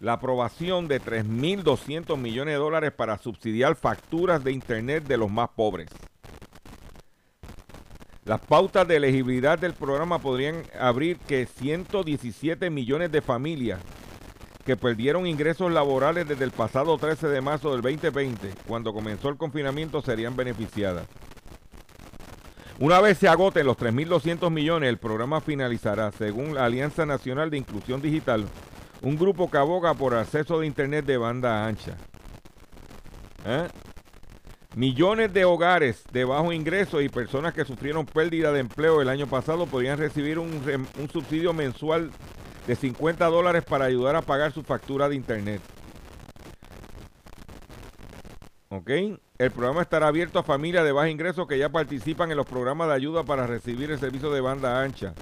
la 0.00 0.12
aprobación 0.12 0.86
de 0.86 1.00
3.200 1.00 2.18
millones 2.18 2.52
de 2.52 2.58
dólares 2.58 2.92
para 2.92 3.16
subsidiar 3.16 3.74
facturas 3.74 4.44
de 4.44 4.52
Internet 4.52 5.04
de 5.04 5.16
los 5.16 5.30
más 5.30 5.48
pobres. 5.56 5.88
Las 8.26 8.42
pautas 8.42 8.86
de 8.86 8.96
elegibilidad 8.96 9.58
del 9.58 9.72
programa 9.72 10.18
podrían 10.18 10.62
abrir 10.78 11.16
que 11.20 11.46
117 11.46 12.68
millones 12.68 13.10
de 13.10 13.22
familias 13.22 13.80
que 14.66 14.76
perdieron 14.76 15.26
ingresos 15.26 15.72
laborales 15.72 16.28
desde 16.28 16.44
el 16.44 16.50
pasado 16.50 16.98
13 16.98 17.28
de 17.28 17.40
marzo 17.40 17.72
del 17.72 17.80
2020, 17.80 18.52
cuando 18.66 18.92
comenzó 18.92 19.30
el 19.30 19.38
confinamiento, 19.38 20.02
serían 20.02 20.36
beneficiadas. 20.36 21.06
Una 22.80 23.00
vez 23.00 23.18
se 23.18 23.26
agoten 23.26 23.66
los 23.66 23.76
3.200 23.76 24.50
millones, 24.50 24.88
el 24.88 24.98
programa 24.98 25.40
finalizará, 25.40 26.12
según 26.12 26.54
la 26.54 26.64
Alianza 26.64 27.04
Nacional 27.04 27.50
de 27.50 27.58
Inclusión 27.58 28.00
Digital, 28.00 28.46
un 29.02 29.16
grupo 29.16 29.50
que 29.50 29.58
aboga 29.58 29.94
por 29.94 30.14
acceso 30.14 30.60
de 30.60 30.66
Internet 30.68 31.04
de 31.04 31.16
banda 31.16 31.66
ancha. 31.66 31.96
¿Eh? 33.44 33.66
Millones 34.76 35.32
de 35.32 35.44
hogares 35.44 36.04
de 36.12 36.24
bajo 36.24 36.52
ingreso 36.52 37.00
y 37.00 37.08
personas 37.08 37.52
que 37.52 37.64
sufrieron 37.64 38.06
pérdida 38.06 38.52
de 38.52 38.60
empleo 38.60 39.02
el 39.02 39.08
año 39.08 39.26
pasado 39.26 39.66
podrían 39.66 39.98
recibir 39.98 40.38
un, 40.38 40.62
un 41.00 41.10
subsidio 41.10 41.52
mensual 41.52 42.12
de 42.68 42.76
50 42.76 43.26
dólares 43.26 43.64
para 43.64 43.86
ayudar 43.86 44.14
a 44.14 44.22
pagar 44.22 44.52
su 44.52 44.62
factura 44.62 45.08
de 45.08 45.16
Internet. 45.16 45.62
¿Ok? 48.68 48.90
El 49.38 49.52
programa 49.52 49.82
estará 49.82 50.08
abierto 50.08 50.40
a 50.40 50.42
familias 50.42 50.84
de 50.84 50.90
bajo 50.90 51.06
ingreso 51.06 51.46
que 51.46 51.58
ya 51.58 51.68
participan 51.68 52.28
en 52.32 52.36
los 52.36 52.46
programas 52.46 52.88
de 52.88 52.94
ayuda 52.94 53.22
para 53.22 53.46
recibir 53.46 53.88
el 53.88 54.00
servicio 54.00 54.32
de 54.32 54.40
banda 54.40 54.82
ancha. 54.82 55.14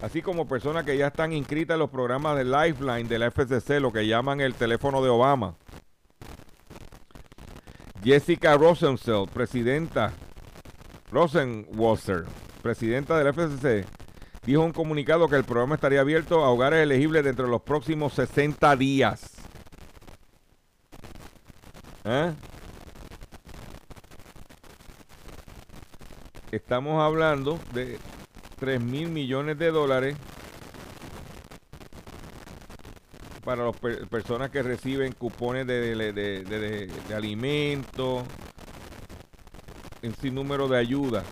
Así 0.00 0.22
como 0.22 0.48
personas 0.48 0.84
que 0.84 0.96
ya 0.96 1.08
están 1.08 1.34
inscritas 1.34 1.74
en 1.74 1.80
los 1.80 1.90
programas 1.90 2.38
de 2.38 2.44
Lifeline 2.44 3.06
de 3.06 3.18
la 3.18 3.30
FCC, 3.30 3.80
lo 3.80 3.92
que 3.92 4.06
llaman 4.06 4.40
el 4.40 4.54
teléfono 4.54 5.02
de 5.02 5.10
Obama. 5.10 5.56
Jessica 8.02 8.56
Rosenfeld, 8.56 9.28
presidenta, 9.28 10.12
Rosenwasser, 11.12 12.24
presidenta 12.62 13.18
de 13.18 13.24
la 13.24 13.32
FCC, 13.34 13.84
dijo 14.46 14.62
en 14.62 14.68
un 14.68 14.72
comunicado 14.72 15.28
que 15.28 15.36
el 15.36 15.44
programa 15.44 15.74
estaría 15.74 16.00
abierto 16.00 16.44
a 16.44 16.48
hogares 16.48 16.82
elegibles 16.82 17.24
dentro 17.24 17.44
de 17.44 17.50
los 17.50 17.60
próximos 17.60 18.14
60 18.14 18.74
días. 18.76 19.32
¿Eh? 22.04 22.32
Estamos 26.50 27.02
hablando 27.02 27.60
de 27.74 27.98
3 28.58 28.80
mil 28.80 29.10
millones 29.10 29.58
de 29.58 29.70
dólares 29.70 30.16
para 33.44 33.66
las 33.66 33.76
personas 34.08 34.48
que 34.50 34.62
reciben 34.62 35.12
cupones 35.12 35.66
de, 35.66 35.94
de, 35.94 37.14
alimentos, 37.14 38.24
en 40.00 40.14
sin 40.16 40.34
número 40.34 40.68
de 40.68 40.78
ayuda. 40.78 41.22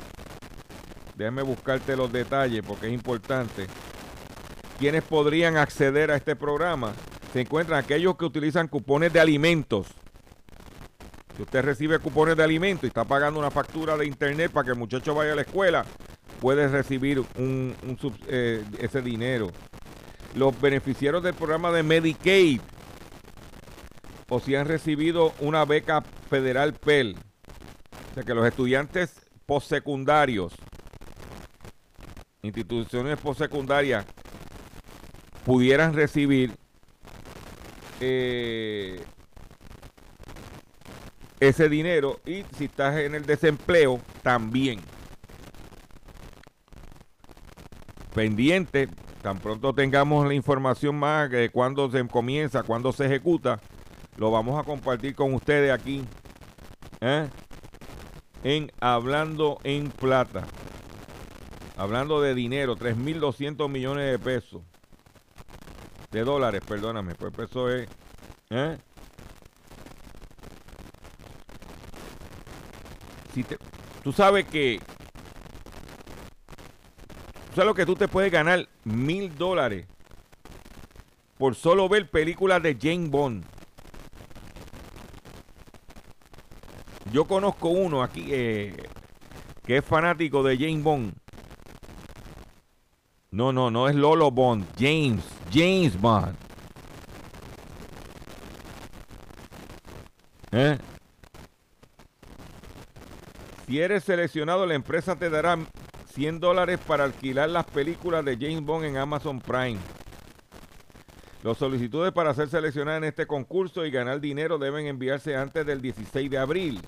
Déjame 1.14 1.40
buscarte 1.40 1.96
los 1.96 2.12
detalles 2.12 2.62
porque 2.66 2.88
es 2.88 2.92
importante. 2.92 3.68
¿Quiénes 4.78 5.02
podrían 5.02 5.56
acceder 5.56 6.10
a 6.10 6.16
este 6.16 6.36
programa? 6.36 6.92
Se 7.32 7.40
encuentran 7.40 7.82
aquellos 7.82 8.18
que 8.18 8.26
utilizan 8.26 8.68
cupones 8.68 9.14
de 9.14 9.20
alimentos 9.20 9.86
si 11.36 11.42
usted 11.42 11.62
recibe 11.62 11.98
cupones 11.98 12.36
de 12.36 12.42
alimento 12.42 12.86
y 12.86 12.88
está 12.88 13.04
pagando 13.04 13.38
una 13.38 13.50
factura 13.50 13.96
de 13.96 14.06
internet 14.06 14.50
para 14.50 14.64
que 14.64 14.70
el 14.70 14.78
muchacho 14.78 15.14
vaya 15.14 15.32
a 15.32 15.36
la 15.36 15.42
escuela, 15.42 15.84
puede 16.40 16.66
recibir 16.68 17.22
eh, 17.36 18.64
ese 18.78 19.02
dinero. 19.02 19.50
Los 20.34 20.58
beneficiarios 20.58 21.22
del 21.22 21.34
programa 21.34 21.70
de 21.72 21.82
Medicaid 21.82 22.60
o 24.28 24.40
si 24.40 24.54
han 24.54 24.66
recibido 24.66 25.34
una 25.40 25.64
beca 25.64 26.02
federal 26.30 26.72
PEL. 26.72 27.16
O 28.10 28.14
sea 28.14 28.22
que 28.22 28.34
los 28.34 28.46
estudiantes 28.46 29.14
postsecundarios, 29.44 30.54
instituciones 32.42 33.18
postsecundarias, 33.18 34.06
pudieran 35.44 35.92
recibir 35.92 36.52
eh, 38.00 39.00
ese 41.40 41.68
dinero 41.68 42.20
y 42.24 42.44
si 42.56 42.64
estás 42.66 42.96
en 42.98 43.14
el 43.14 43.26
desempleo 43.26 44.00
también. 44.22 44.80
Pendiente, 48.14 48.88
tan 49.22 49.38
pronto 49.38 49.74
tengamos 49.74 50.26
la 50.26 50.34
información 50.34 50.96
más 50.96 51.30
de 51.30 51.50
cuándo 51.50 51.90
se 51.90 52.06
comienza, 52.08 52.62
cuándo 52.62 52.92
se 52.92 53.06
ejecuta, 53.06 53.60
lo 54.16 54.30
vamos 54.30 54.58
a 54.58 54.64
compartir 54.64 55.14
con 55.14 55.34
ustedes 55.34 55.70
aquí 55.70 56.02
¿eh? 57.00 57.28
en 58.42 58.72
Hablando 58.80 59.58
en 59.64 59.90
Plata. 59.90 60.46
Hablando 61.76 62.22
de 62.22 62.34
dinero, 62.34 62.76
3.200 62.76 63.68
millones 63.68 64.10
de 64.10 64.18
pesos. 64.18 64.62
De 66.10 66.24
dólares, 66.24 66.62
perdóname, 66.66 67.14
pues 67.14 67.34
peso 67.34 67.70
es... 67.70 67.86
¿eh? 68.48 68.78
Tú 74.02 74.12
sabes 74.12 74.46
que. 74.46 74.80
Tú 77.48 77.56
sabes 77.56 77.66
lo 77.66 77.74
que 77.74 77.86
tú 77.86 77.94
te 77.94 78.08
puedes 78.08 78.30
ganar 78.30 78.68
mil 78.84 79.34
dólares 79.36 79.86
por 81.38 81.54
solo 81.54 81.88
ver 81.88 82.10
películas 82.10 82.62
de 82.62 82.76
Jane 82.80 83.08
Bond. 83.08 83.44
Yo 87.12 87.24
conozco 87.24 87.68
uno 87.68 88.02
aquí 88.02 88.26
eh, 88.30 88.74
que 89.64 89.78
es 89.78 89.84
fanático 89.84 90.42
de 90.42 90.56
Jane 90.56 90.82
Bond. 90.82 91.14
No, 93.30 93.52
no, 93.52 93.70
no 93.70 93.88
es 93.88 93.94
Lolo 93.94 94.30
Bond. 94.30 94.66
James. 94.78 95.24
James 95.52 96.00
Bond. 96.00 96.34
¿Eh? 100.52 100.78
Si 103.66 103.80
eres 103.80 104.04
seleccionado, 104.04 104.64
la 104.64 104.74
empresa 104.74 105.16
te 105.16 105.28
dará 105.28 105.58
100 106.14 106.38
dólares 106.38 106.78
para 106.86 107.02
alquilar 107.02 107.50
las 107.50 107.66
películas 107.66 108.24
de 108.24 108.36
James 108.36 108.62
Bond 108.62 108.84
en 108.84 108.96
Amazon 108.96 109.40
Prime. 109.40 109.78
Las 111.42 111.58
solicitudes 111.58 112.12
para 112.12 112.32
ser 112.32 112.48
seleccionada 112.48 112.98
en 112.98 113.04
este 113.04 113.26
concurso 113.26 113.84
y 113.84 113.90
ganar 113.90 114.20
dinero 114.20 114.58
deben 114.58 114.86
enviarse 114.86 115.34
antes 115.34 115.66
del 115.66 115.82
16 115.82 116.30
de 116.30 116.38
abril. 116.38 116.80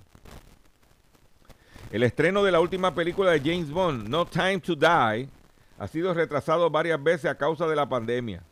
El 1.91 2.05
estreno 2.05 2.45
de 2.45 2.53
la 2.53 2.61
última 2.61 2.95
película 2.95 3.33
de 3.33 3.41
James 3.41 3.71
Bond, 3.71 4.09
No 4.09 4.27
Time 4.27 4.61
to 4.61 4.77
Die, 4.77 5.29
ha 5.79 5.89
sido 5.89 6.15
retrasado 6.15 6.71
varias 6.71 7.03
veces 7.03 7.31
a 7.31 7.39
causa 7.39 7.67
de 7.67 7.75
la 7.75 7.89
pandemia. 7.89 8.43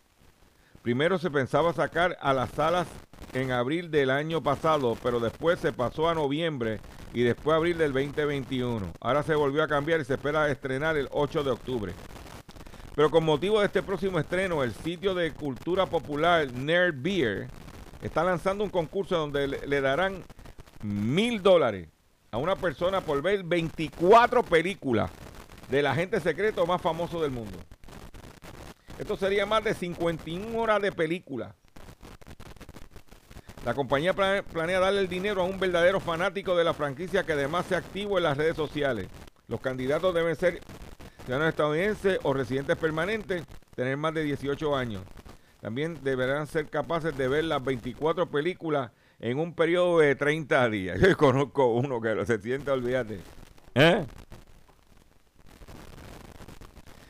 Primero 0.83 1.19
se 1.19 1.31
pensaba 1.31 1.73
sacar 1.73 2.17
a 2.21 2.33
las 2.33 2.51
salas 2.51 2.89
en 3.37 3.53
abril 3.53 3.91
del 3.91 4.11
año 4.11 4.43
pasado, 4.43 4.97
pero 5.03 5.21
después 5.21 5.61
se 5.61 5.73
pasó 5.73 6.09
a 6.09 6.15
noviembre 6.15 6.81
y 7.13 7.23
después 7.23 7.55
abril 7.55 7.77
del 7.77 7.93
2021. 7.93 8.93
Ahora 8.99 9.23
se 9.23 9.35
volvió 9.35 9.63
a 9.63 9.69
cambiar 9.69 10.01
y 10.01 10.07
se 10.07 10.15
espera 10.15 10.51
estrenar 10.51 10.97
el 10.97 11.09
8 11.13 11.45
de 11.45 11.51
octubre. 11.51 11.93
Pero 12.95 13.11
con 13.11 13.25
motivo 13.25 13.61
de 13.61 13.67
este 13.67 13.83
próximo 13.83 14.19
estreno, 14.19 14.63
el 14.63 14.73
sitio 14.73 15.15
de 15.15 15.33
cultura 15.33 15.85
popular 15.85 16.51
Nerd 16.51 16.95
Beer 16.97 17.49
está 18.01 18.25
lanzando 18.25 18.65
un 18.65 18.71
concurso 18.71 19.19
donde 19.19 19.49
le, 19.49 19.81
darán 19.83 20.25
mil 20.83 21.43
dólares 21.43 21.91
a 22.31 22.39
una 22.39 22.57
persona 22.57 23.03
por 23.03 23.21
ver 23.21 23.45
24 23.45 24.45
películas 24.45 25.11
del 25.69 25.87
agente 25.87 26.21
secreto 26.21 26.67
más 26.67 26.81
famoso 26.81 27.21
del 27.21 27.33
mundo. 27.33 27.59
Esto 28.99 29.15
sería 29.19 29.45
más 29.45 29.63
de 29.63 29.75
51 29.75 30.59
horas 30.59 30.81
de 30.81 30.91
película. 30.91 31.55
La 33.67 33.75
compañía 33.75 34.15
planea 34.15 34.79
darle 34.79 35.01
el 35.01 35.09
dinero 35.09 35.43
a 35.43 35.45
un 35.45 35.59
verdadero 35.59 35.99
fanático 35.99 36.57
de 36.57 36.63
la 36.63 36.73
franquicia 36.73 37.25
que 37.25 37.33
además 37.33 37.67
sea 37.67 37.79
activo 37.79 38.17
en 38.17 38.23
las 38.23 38.37
redes 38.37 38.55
sociales. 38.55 39.09
Los 39.49 39.61
candidatos 39.61 40.15
deben 40.15 40.37
ser 40.37 40.61
ciudadanos 41.25 41.49
estadounidenses 41.49 42.21
o 42.23 42.33
residentes 42.33 42.77
permanentes 42.77 43.43
tener 43.75 43.97
más 43.97 44.15
de 44.15 44.23
18 44.23 44.77
años. 44.77 45.03
También 45.61 45.99
deberán 46.05 46.47
ser 46.47 46.69
capaces 46.69 47.19
de 47.19 47.27
ver 47.27 47.43
las 47.43 47.65
24 47.65 48.31
películas 48.31 48.93
en 49.19 49.41
un 49.41 49.53
periodo 49.53 49.99
de 49.99 50.15
30 50.15 50.71
días. 50.71 51.01
Yo 51.01 51.17
conozco 51.17 51.67
uno 51.67 52.01
que 52.01 52.25
se 52.25 52.39
sienta, 52.39 52.73
olvídate. 52.73 53.19
¿Eh? 53.75 54.07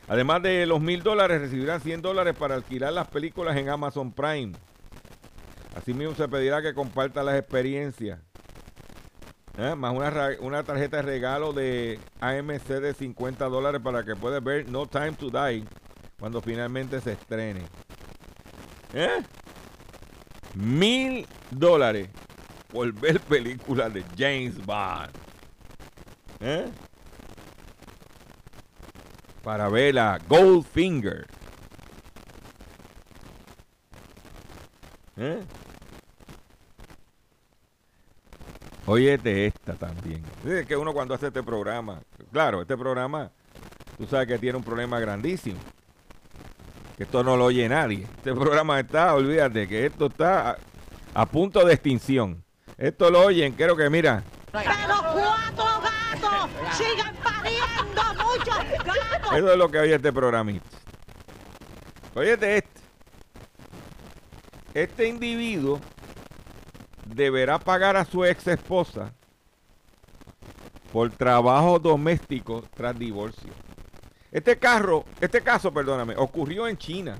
Además 0.07 0.41
de 0.41 0.65
los 0.65 0.81
mil 0.81 1.03
dólares, 1.03 1.39
recibirán 1.39 1.81
100 1.81 2.01
dólares 2.01 2.35
para 2.35 2.55
alquilar 2.55 2.93
las 2.93 3.07
películas 3.09 3.55
en 3.57 3.69
Amazon 3.69 4.11
Prime. 4.11 4.53
Asimismo, 5.77 6.15
se 6.15 6.27
pedirá 6.27 6.61
que 6.61 6.73
comparta 6.73 7.21
las 7.21 7.37
experiencias. 7.37 8.19
¿Eh? 9.59 9.75
Más 9.75 9.93
una, 9.93 10.29
una 10.39 10.63
tarjeta 10.63 10.97
de 10.97 11.03
regalo 11.03 11.53
de 11.53 11.99
AMC 12.19 12.65
de 12.65 12.93
50 12.95 13.45
dólares 13.45 13.79
para 13.83 14.03
que 14.03 14.15
puedas 14.15 14.43
ver 14.43 14.67
No 14.69 14.87
Time 14.87 15.13
to 15.13 15.29
Die 15.29 15.63
cuando 16.19 16.41
finalmente 16.41 16.99
se 16.99 17.11
estrene. 17.11 17.61
¿Eh? 18.93 19.21
Mil 20.55 21.27
dólares 21.51 22.09
por 22.71 22.91
ver 22.93 23.19
películas 23.21 23.93
de 23.93 24.03
James 24.17 24.57
Bond. 24.65 25.11
¿Eh? 26.39 26.71
Para 29.43 29.69
ver 29.69 29.99
a 29.99 30.17
Goldfinger. 30.27 31.27
¿Eh? 35.17 35.39
Óyete 38.87 39.47
esta 39.47 39.73
también. 39.73 40.23
Es 40.45 40.65
que 40.65 40.77
uno 40.77 40.93
cuando 40.93 41.13
hace 41.13 41.27
este 41.27 41.43
programa, 41.43 41.99
claro, 42.31 42.61
este 42.61 42.77
programa, 42.77 43.29
tú 43.97 44.07
sabes 44.07 44.27
que 44.27 44.39
tiene 44.39 44.57
un 44.57 44.63
problema 44.63 44.97
grandísimo. 44.97 45.57
Que 46.95 47.03
esto 47.03 47.21
no 47.21 47.35
lo 47.35 47.45
oye 47.45 47.67
nadie. 47.67 48.07
Este 48.17 48.33
programa 48.33 48.79
está, 48.79 49.13
olvídate, 49.13 49.67
que 49.67 49.85
esto 49.85 50.05
está 50.05 50.51
a, 50.51 50.57
a 51.13 51.25
punto 51.25 51.65
de 51.65 51.73
extinción. 51.73 52.41
Esto 52.77 53.09
lo 53.11 53.25
oyen, 53.25 53.53
creo 53.53 53.75
que 53.75 53.89
mira, 53.89 54.23
Pero 54.53 54.65
cuatro 54.65 55.65
gatos 55.81 56.49
sigan 56.77 57.13
pariendo 57.17 58.01
muchos 58.23 58.85
gatos. 58.85 59.33
eso 59.37 59.51
es 59.51 59.57
lo 59.57 59.69
que 59.69 59.79
oye 59.79 59.95
este 59.95 60.13
programita. 60.13 60.65
Óyete 62.15 62.57
este. 62.57 62.81
Este 64.73 65.07
individuo 65.07 65.81
deberá 67.15 67.59
pagar 67.59 67.95
a 67.95 68.05
su 68.05 68.25
ex 68.25 68.47
esposa 68.47 69.13
por 70.91 71.09
trabajo 71.11 71.79
doméstico 71.79 72.63
tras 72.75 72.97
divorcio. 72.97 73.51
Este 74.31 74.57
carro, 74.57 75.05
este 75.21 75.41
caso, 75.41 75.73
perdóname, 75.73 76.15
ocurrió 76.17 76.67
en 76.67 76.77
China, 76.77 77.17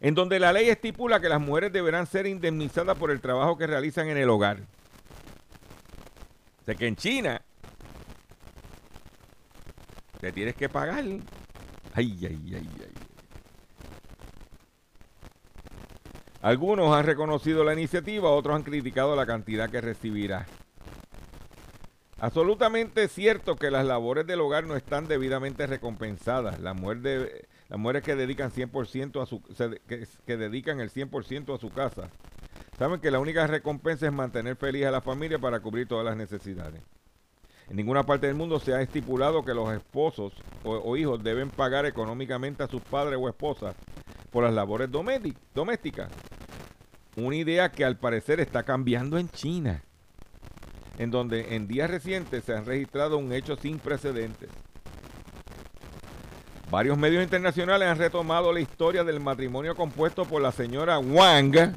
en 0.00 0.14
donde 0.14 0.38
la 0.38 0.52
ley 0.52 0.68
estipula 0.68 1.20
que 1.20 1.28
las 1.28 1.40
mujeres 1.40 1.72
deberán 1.72 2.06
ser 2.06 2.26
indemnizadas 2.26 2.96
por 2.96 3.10
el 3.10 3.20
trabajo 3.20 3.56
que 3.56 3.66
realizan 3.66 4.08
en 4.08 4.16
el 4.16 4.30
hogar. 4.30 4.58
O 6.60 6.64
sea 6.64 6.74
que 6.74 6.86
en 6.86 6.96
China 6.96 7.42
te 10.20 10.30
tienes 10.32 10.54
que 10.54 10.68
pagar. 10.68 11.04
Ay, 11.04 11.20
ay, 11.94 12.18
ay, 12.24 12.68
ay. 12.80 12.91
Algunos 16.42 16.94
han 16.94 17.06
reconocido 17.06 17.62
la 17.62 17.72
iniciativa, 17.72 18.28
otros 18.30 18.56
han 18.56 18.64
criticado 18.64 19.14
la 19.14 19.26
cantidad 19.26 19.70
que 19.70 19.80
recibirá. 19.80 20.46
Absolutamente 22.18 23.08
cierto 23.08 23.56
que 23.56 23.70
las 23.70 23.84
labores 23.86 24.26
del 24.26 24.40
hogar 24.40 24.64
no 24.64 24.76
están 24.76 25.06
debidamente 25.06 25.66
recompensadas. 25.66 26.60
Las 26.60 26.74
mujeres, 26.76 28.02
que 28.04 28.16
dedican 28.16 28.50
100% 28.50 29.22
a 29.22 29.26
su 29.26 29.40
que, 30.26 30.36
dedican 30.36 30.80
el 30.80 30.90
100% 30.90 31.54
a 31.54 31.58
su 31.58 31.70
casa, 31.70 32.10
saben 32.78 33.00
que 33.00 33.10
la 33.10 33.20
única 33.20 33.46
recompensa 33.46 34.06
es 34.06 34.12
mantener 34.12 34.56
feliz 34.56 34.86
a 34.86 34.90
la 34.90 35.00
familia 35.00 35.38
para 35.38 35.60
cubrir 35.60 35.86
todas 35.86 36.04
las 36.04 36.16
necesidades. 36.16 36.80
En 37.70 37.76
ninguna 37.76 38.02
parte 38.02 38.26
del 38.26 38.34
mundo 38.36 38.58
se 38.58 38.74
ha 38.74 38.82
estipulado 38.82 39.44
que 39.44 39.54
los 39.54 39.72
esposos 39.72 40.32
o, 40.64 40.96
hijos 40.96 41.22
deben 41.22 41.50
pagar 41.50 41.86
económicamente 41.86 42.62
a 42.64 42.68
sus 42.68 42.82
padres 42.82 43.18
o 43.20 43.28
esposas 43.28 43.74
por 44.30 44.44
las 44.44 44.54
labores 44.54 44.90
domésti- 44.90 45.36
domésticas. 45.54 46.08
Una 47.16 47.36
idea 47.36 47.70
que 47.70 47.84
al 47.84 47.96
parecer 47.96 48.40
está 48.40 48.62
cambiando 48.62 49.18
en 49.18 49.28
China, 49.28 49.82
en 50.98 51.10
donde 51.10 51.54
en 51.54 51.68
días 51.68 51.90
recientes 51.90 52.44
se 52.44 52.54
han 52.54 52.64
registrado 52.64 53.18
un 53.18 53.32
hecho 53.32 53.56
sin 53.56 53.78
precedentes. 53.78 54.48
Varios 56.70 56.96
medios 56.96 57.22
internacionales 57.22 57.88
han 57.88 57.98
retomado 57.98 58.52
la 58.52 58.60
historia 58.60 59.04
del 59.04 59.20
matrimonio 59.20 59.74
compuesto 59.74 60.24
por 60.24 60.40
la 60.40 60.52
señora 60.52 60.98
Wang 60.98 61.74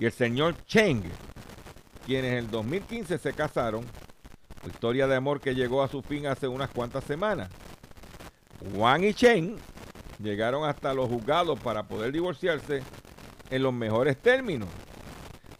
y 0.00 0.04
el 0.04 0.12
señor 0.12 0.56
Cheng, 0.66 1.02
quienes 2.04 2.32
en 2.32 2.38
el 2.38 2.50
2015 2.50 3.18
se 3.18 3.32
casaron 3.32 3.84
Historia 4.66 5.08
de 5.08 5.16
amor 5.16 5.40
que 5.40 5.54
llegó 5.54 5.82
a 5.82 5.88
su 5.88 6.02
fin 6.02 6.26
hace 6.26 6.46
unas 6.46 6.70
cuantas 6.70 7.02
semanas. 7.04 7.50
Juan 8.74 9.02
y 9.02 9.12
Chen 9.12 9.56
llegaron 10.20 10.68
hasta 10.68 10.94
los 10.94 11.08
juzgados 11.08 11.58
para 11.58 11.82
poder 11.82 12.12
divorciarse 12.12 12.82
en 13.52 13.62
los 13.62 13.74
mejores 13.74 14.16
términos, 14.16 14.68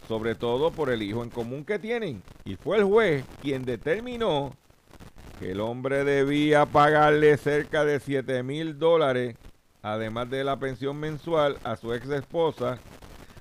sobre 0.08 0.34
todo 0.34 0.70
por 0.70 0.90
el 0.90 1.02
hijo 1.02 1.22
en 1.22 1.28
común 1.28 1.62
que 1.64 1.78
tienen. 1.78 2.22
Y 2.44 2.56
fue 2.56 2.78
el 2.78 2.84
juez 2.84 3.22
quien 3.42 3.64
determinó 3.64 4.56
que 5.38 5.52
el 5.52 5.60
hombre 5.60 6.02
debía 6.02 6.64
pagarle 6.64 7.36
cerca 7.36 7.84
de 7.84 8.00
7 8.00 8.42
mil 8.42 8.78
dólares, 8.78 9.36
además 9.82 10.30
de 10.30 10.42
la 10.42 10.58
pensión 10.58 10.96
mensual, 10.96 11.58
a 11.64 11.76
su 11.76 11.92
ex 11.92 12.08
esposa 12.08 12.78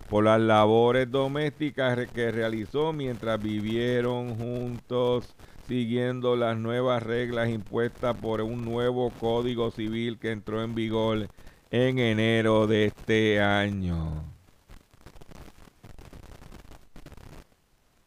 por 0.09 0.25
las 0.25 0.41
labores 0.41 1.09
domésticas 1.09 1.97
que 2.13 2.33
realizó 2.33 2.91
mientras 2.91 3.41
vivieron 3.41 4.35
juntos, 4.35 5.33
siguiendo 5.65 6.35
las 6.35 6.57
nuevas 6.57 7.01
reglas 7.01 7.47
impuestas 7.47 8.17
por 8.17 8.41
un 8.41 8.65
nuevo 8.65 9.11
código 9.11 9.71
civil 9.71 10.19
que 10.19 10.31
entró 10.31 10.61
en 10.61 10.75
vigor 10.75 11.29
en 11.69 11.99
enero 11.99 12.67
de 12.67 12.87
este 12.87 13.39
año. 13.39 14.30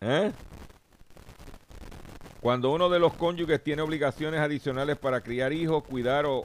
¿Eh? 0.07 0.33
Cuando 2.43 2.71
uno 2.73 2.91
de 2.91 2.99
los 2.99 3.15
cónyuges 3.15 3.65
tiene 3.65 3.81
obligaciones 3.81 4.41
adicionales 4.41 4.99
para 4.99 5.23
criar 5.23 5.55
hijos, 5.55 5.83
cuidar 5.83 6.27
o 6.27 6.45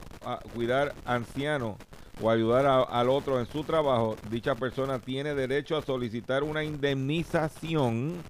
cuidar 0.54 0.96
ancianos 1.04 1.76
o 2.22 2.30
ayudar 2.30 2.66
al 2.90 3.10
otro 3.10 3.38
en 3.38 3.46
su 3.48 3.66
trabajo, 3.66 4.16
dicha 4.30 4.56
persona 4.56 5.00
tiene 5.00 5.36
derecho 5.36 5.76
a 5.76 5.82
solicitar 5.82 6.44
una 6.44 6.64
indemnización 6.64 8.24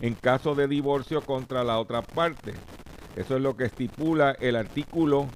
en 0.00 0.14
caso 0.14 0.54
de 0.54 0.66
divorcio 0.66 1.20
contra 1.20 1.62
la 1.62 1.78
otra 1.78 2.00
parte. 2.00 2.54
Eso 3.16 3.36
es 3.36 3.42
lo 3.42 3.54
que 3.54 3.66
estipula 3.66 4.32
el 4.40 4.56
artículo 4.56 5.28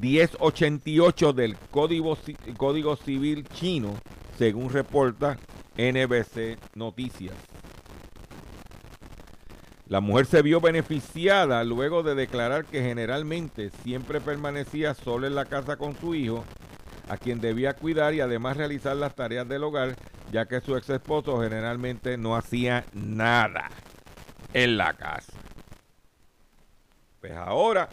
1088 0.00 1.32
del 1.32 1.56
Código, 1.70 2.18
Código 2.56 2.96
Civil 2.96 3.46
chino, 3.54 3.94
según 4.36 4.70
reporta 4.70 5.38
NBC 5.76 6.58
Noticias. 6.74 7.55
La 9.88 10.00
mujer 10.00 10.26
se 10.26 10.42
vio 10.42 10.60
beneficiada 10.60 11.62
luego 11.62 12.02
de 12.02 12.16
declarar 12.16 12.64
que 12.64 12.82
generalmente 12.82 13.70
siempre 13.84 14.20
permanecía 14.20 14.94
sola 14.94 15.28
en 15.28 15.36
la 15.36 15.44
casa 15.44 15.76
con 15.76 15.96
su 15.96 16.16
hijo, 16.16 16.44
a 17.08 17.16
quien 17.16 17.40
debía 17.40 17.74
cuidar 17.74 18.12
y 18.12 18.20
además 18.20 18.56
realizar 18.56 18.96
las 18.96 19.14
tareas 19.14 19.48
del 19.48 19.62
hogar, 19.62 19.94
ya 20.32 20.46
que 20.46 20.60
su 20.60 20.76
ex 20.76 20.90
esposo 20.90 21.40
generalmente 21.40 22.18
no 22.18 22.34
hacía 22.34 22.84
nada 22.94 23.68
en 24.54 24.76
la 24.76 24.94
casa. 24.94 25.32
Pues 27.20 27.36
ahora, 27.36 27.88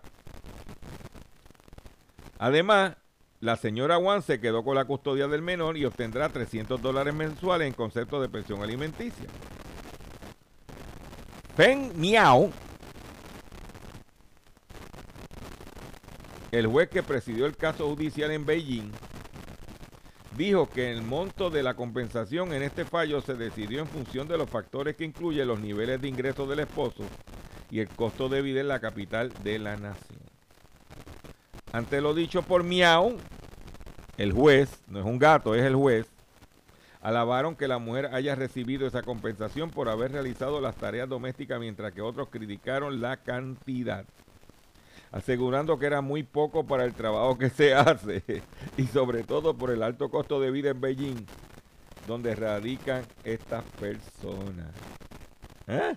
además, 2.39 2.96
la 3.39 3.56
señora 3.56 3.98
Juan 3.98 4.24
se 4.24 4.39
quedó 4.39 4.64
con 4.64 4.74
la 4.74 4.86
custodia 4.86 5.28
del 5.28 5.44
menor 5.44 5.78
y 5.78 5.86
obtendrá 5.86 6.30
300 6.30 6.82
dólares 6.82 7.14
mensuales 7.14 7.68
en 7.68 7.74
concepto 7.74 8.20
de 8.20 8.30
pensión 8.30 8.64
alimenticia. 8.64 9.28
Feng 11.56 11.91
Miao, 11.95 12.49
el 16.51 16.66
juez 16.66 16.89
que 16.89 17.04
presidió 17.04 17.45
el 17.45 17.56
caso 17.56 17.88
judicial 17.88 18.32
en 18.32 18.43
Beijing, 18.43 18.91
dijo 20.36 20.68
que 20.68 20.91
el 20.91 21.04
monto 21.04 21.51
de 21.51 21.62
la 21.62 21.76
compensación 21.76 22.54
en 22.54 22.64
este 22.64 22.86
fallo 22.86 23.22
se 23.22 23.36
decidió 23.36 23.82
en 23.82 23.88
función 23.88 24.28
de 24.28 24.39
los 24.39 24.49
factores 24.49 24.95
que 24.95 25.04
incluyen 25.06 25.47
los 25.47 25.60
niveles 25.60 26.01
de 26.01 26.08
ingresos 26.08 26.49
del 26.49 26.62
esposo 26.62 27.04
y 27.70 27.82
el 27.82 27.88
costo 27.88 28.30
de 28.30 28.41
vida 28.41 28.62
en 28.62 28.68
la 28.68 28.80
capital 28.80 29.32
de 29.43 29.60
la 29.60 29.78
nación. 29.78 30.22
Ante 31.72 32.01
lo 32.01 32.16
dicho 32.16 32.41
por 32.41 32.64
Miao, 32.64 33.14
el 34.18 34.32
juez, 34.32 34.80
no 34.88 34.97
es 34.97 35.06
un 35.06 35.20
gato, 35.20 35.54
es 35.54 35.64
el 35.64 35.76
juez, 35.76 36.08
alabaron 37.04 37.58
que 37.58 37.68
la 37.68 37.80
mujer 37.80 38.10
haya 38.14 38.34
recibido 38.34 38.88
esa 38.88 39.04
compensación 39.04 39.70
por 39.70 39.89
haber 39.89 40.14
realizado 40.14 40.62
las 40.62 40.76
tareas 40.78 41.10
domésticas, 41.10 41.60
mientras 41.60 41.91
que 41.91 42.01
otros 42.01 42.30
criticaron 42.30 43.01
la 43.01 43.18
cantidad. 43.18 44.06
asegurando 45.12 45.78
que 45.78 45.86
era 45.86 46.01
muy 46.01 46.24
poco 46.24 46.66
para 46.66 46.86
el 46.86 46.93
trabajo 46.93 47.38
que 47.38 47.49
se 47.49 47.74
hace 47.76 48.24
y 48.78 48.88
sobre 48.88 49.24
todo 49.24 49.54
por 49.54 49.70
el 49.70 49.84
alto 49.84 50.10
costo 50.10 50.39
de 50.39 50.49
vida 50.49 50.72
en 50.72 50.82
Beijing, 50.82 51.26
donde 52.08 52.34
radican 52.36 53.04
estas 53.24 53.64
personas. 53.80 54.72
¿Eh? 55.68 55.95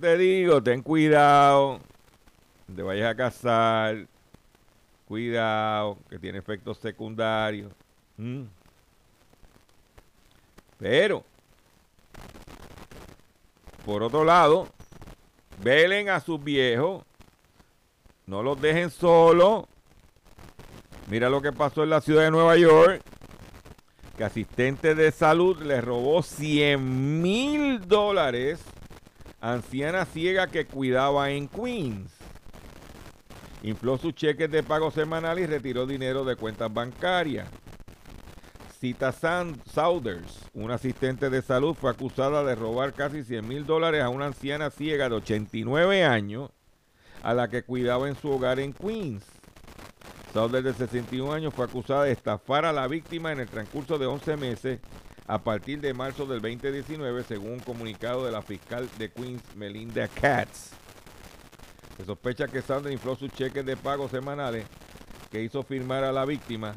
Te 0.00 0.16
digo, 0.18 0.62
ten 0.62 0.82
cuidado, 0.82 1.80
te 2.74 2.82
vayas 2.82 3.10
a 3.10 3.16
casar, 3.16 4.06
cuidado, 5.06 5.98
que 6.08 6.18
tiene 6.18 6.38
efectos 6.38 6.78
secundarios. 6.78 7.72
¿Mm? 8.16 8.44
Pero, 10.78 11.24
por 13.84 14.02
otro 14.02 14.24
lado, 14.24 14.68
velen 15.62 16.08
a 16.08 16.20
sus 16.20 16.42
viejos, 16.42 17.04
no 18.26 18.42
los 18.42 18.60
dejen 18.60 18.90
solos. 18.90 19.64
Mira 21.08 21.30
lo 21.30 21.40
que 21.40 21.52
pasó 21.52 21.84
en 21.84 21.90
la 21.90 22.00
ciudad 22.00 22.24
de 22.24 22.30
Nueva 22.30 22.56
York, 22.56 23.00
que 24.16 24.24
asistente 24.24 24.94
de 24.94 25.12
salud 25.12 25.62
le 25.62 25.80
robó 25.80 26.22
100 26.22 27.22
mil 27.22 27.86
dólares 27.86 28.60
a 29.40 29.52
anciana 29.52 30.04
ciega 30.04 30.48
que 30.48 30.66
cuidaba 30.66 31.30
en 31.30 31.48
Queens. 31.48 32.10
Infló 33.62 33.98
sus 33.98 34.14
cheques 34.14 34.50
de 34.50 34.62
pago 34.62 34.90
semanal 34.90 35.38
y 35.38 35.46
retiró 35.46 35.86
dinero 35.86 36.24
de 36.24 36.36
cuentas 36.36 36.72
bancarias. 36.72 37.48
Cita 38.86 39.10
Saunders, 39.10 40.48
una 40.54 40.74
asistente 40.74 41.28
de 41.28 41.42
salud, 41.42 41.74
fue 41.74 41.90
acusada 41.90 42.44
de 42.44 42.54
robar 42.54 42.92
casi 42.92 43.24
100 43.24 43.48
mil 43.48 43.66
dólares 43.66 44.00
a 44.00 44.10
una 44.10 44.26
anciana 44.26 44.70
ciega 44.70 45.08
de 45.08 45.16
89 45.16 46.04
años 46.04 46.50
a 47.24 47.34
la 47.34 47.48
que 47.48 47.64
cuidaba 47.64 48.08
en 48.08 48.14
su 48.14 48.30
hogar 48.30 48.60
en 48.60 48.72
Queens. 48.72 49.24
Saunders, 50.32 50.64
de 50.64 50.72
61 50.72 51.32
años, 51.32 51.52
fue 51.52 51.64
acusada 51.64 52.04
de 52.04 52.12
estafar 52.12 52.64
a 52.64 52.72
la 52.72 52.86
víctima 52.86 53.32
en 53.32 53.40
el 53.40 53.48
transcurso 53.48 53.98
de 53.98 54.06
11 54.06 54.36
meses 54.36 54.78
a 55.26 55.42
partir 55.42 55.80
de 55.80 55.92
marzo 55.92 56.24
del 56.24 56.40
2019, 56.40 57.24
según 57.24 57.54
un 57.54 57.58
comunicado 57.58 58.24
de 58.24 58.30
la 58.30 58.42
fiscal 58.42 58.88
de 58.98 59.10
Queens, 59.10 59.42
Melinda 59.56 60.06
Katz. 60.06 60.70
Se 61.96 62.04
sospecha 62.04 62.46
que 62.46 62.62
Saunders 62.62 62.94
infló 62.94 63.16
sus 63.16 63.32
cheques 63.32 63.66
de 63.66 63.76
pago 63.76 64.08
semanales 64.08 64.64
que 65.32 65.42
hizo 65.42 65.64
firmar 65.64 66.04
a 66.04 66.12
la 66.12 66.24
víctima 66.24 66.72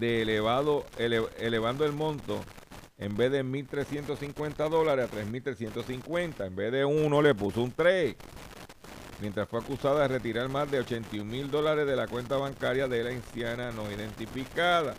de 0.00 0.22
elevado, 0.22 0.84
elevando 0.98 1.84
el 1.84 1.92
monto 1.92 2.42
en 2.98 3.16
vez 3.16 3.32
de 3.32 3.44
1.350 3.44 4.68
dólares 4.68 5.08
a 5.10 5.16
3.350. 5.16 6.46
En 6.46 6.56
vez 6.56 6.72
de 6.72 6.84
uno 6.84 7.22
le 7.22 7.34
puso 7.34 7.62
un 7.62 7.72
3. 7.72 8.14
Mientras 9.20 9.48
fue 9.48 9.60
acusada 9.60 10.02
de 10.02 10.08
retirar 10.08 10.48
más 10.48 10.70
de 10.70 10.80
81 10.80 11.24
mil 11.24 11.50
dólares 11.50 11.86
de 11.86 11.96
la 11.96 12.06
cuenta 12.06 12.36
bancaria 12.36 12.88
de 12.88 13.04
la 13.04 13.10
anciana 13.10 13.70
no 13.70 13.90
identificada. 13.90 14.94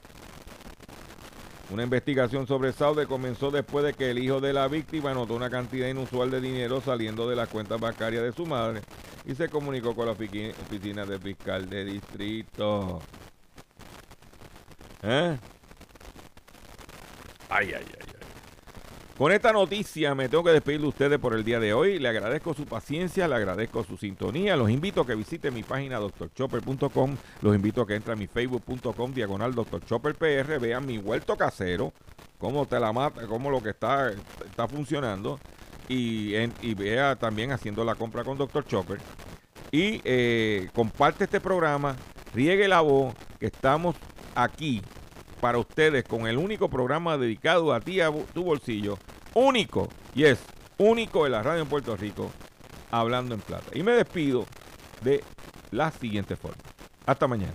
Una 1.71 1.83
investigación 1.83 2.47
sobre 2.47 2.73
Saude 2.73 3.07
comenzó 3.07 3.49
después 3.49 3.85
de 3.85 3.93
que 3.93 4.11
el 4.11 4.19
hijo 4.19 4.41
de 4.41 4.51
la 4.51 4.67
víctima 4.67 5.13
notó 5.13 5.35
una 5.35 5.49
cantidad 5.49 5.87
inusual 5.87 6.29
de 6.29 6.41
dinero 6.41 6.81
saliendo 6.81 7.29
de 7.29 7.35
la 7.35 7.47
cuenta 7.47 7.77
bancaria 7.77 8.21
de 8.21 8.33
su 8.33 8.45
madre 8.45 8.81
y 9.25 9.35
se 9.35 9.47
comunicó 9.47 9.95
con 9.95 10.07
la 10.07 10.11
oficina 10.11 11.05
del 11.05 11.19
fiscal 11.19 11.69
de 11.69 11.85
distrito. 11.85 13.01
¿Eh? 15.03 15.37
Ay, 17.49 17.67
ay, 17.67 17.73
ay, 17.73 17.85
ay. 17.97 18.11
Con 19.21 19.31
esta 19.31 19.53
noticia 19.53 20.15
me 20.15 20.29
tengo 20.29 20.43
que 20.43 20.49
despedir 20.49 20.81
de 20.81 20.87
ustedes 20.87 21.19
por 21.19 21.35
el 21.35 21.43
día 21.43 21.59
de 21.59 21.73
hoy. 21.73 21.99
Le 21.99 22.09
agradezco 22.09 22.55
su 22.55 22.65
paciencia, 22.65 23.27
le 23.27 23.35
agradezco 23.35 23.83
su 23.83 23.95
sintonía. 23.95 24.55
Los 24.55 24.71
invito 24.71 25.01
a 25.01 25.05
que 25.05 25.13
visiten 25.13 25.53
mi 25.53 25.61
página 25.61 25.99
doctorchopper.com. 25.99 27.17
Los 27.41 27.55
invito 27.55 27.83
a 27.83 27.87
que 27.87 27.93
entren 27.93 28.17
a 28.17 28.19
mi 28.19 28.25
facebook.com 28.25 29.13
diagonal 29.13 29.53
doctorchopperpr. 29.53 30.59
Vean 30.59 30.87
mi 30.87 30.97
huerto 30.97 31.37
casero, 31.37 31.93
cómo 32.39 32.65
te 32.65 32.79
la 32.79 32.91
mata, 32.93 33.27
cómo 33.27 33.51
lo 33.51 33.61
que 33.61 33.69
está, 33.69 34.11
está 34.43 34.67
funcionando. 34.67 35.39
Y, 35.87 36.33
y 36.61 36.73
vea 36.73 37.15
también 37.15 37.51
haciendo 37.51 37.83
la 37.83 37.93
compra 37.93 38.23
con 38.23 38.39
Dr. 38.39 38.65
Chopper. 38.65 38.99
Y 39.71 40.01
eh, 40.03 40.69
comparte 40.73 41.25
este 41.25 41.39
programa, 41.39 41.95
riegue 42.33 42.67
la 42.67 42.81
voz, 42.81 43.13
que 43.39 43.45
estamos 43.45 43.95
aquí 44.35 44.81
para 45.39 45.57
ustedes 45.57 46.03
con 46.03 46.27
el 46.27 46.37
único 46.37 46.69
programa 46.69 47.17
dedicado 47.17 47.73
a 47.73 47.79
ti, 47.79 47.99
a 47.99 48.11
tu 48.33 48.43
bolsillo. 48.43 48.97
Único, 49.33 49.89
y 50.13 50.25
es 50.25 50.39
único 50.77 51.25
en 51.25 51.31
la 51.33 51.41
radio 51.43 51.61
en 51.61 51.67
Puerto 51.67 51.95
Rico, 51.97 52.31
hablando 52.91 53.35
en 53.35 53.41
plata. 53.41 53.71
Y 53.73 53.83
me 53.83 53.93
despido 53.93 54.45
de 55.01 55.23
la 55.71 55.91
siguiente 55.91 56.35
forma. 56.35 56.61
Hasta 57.05 57.27
mañana. 57.27 57.53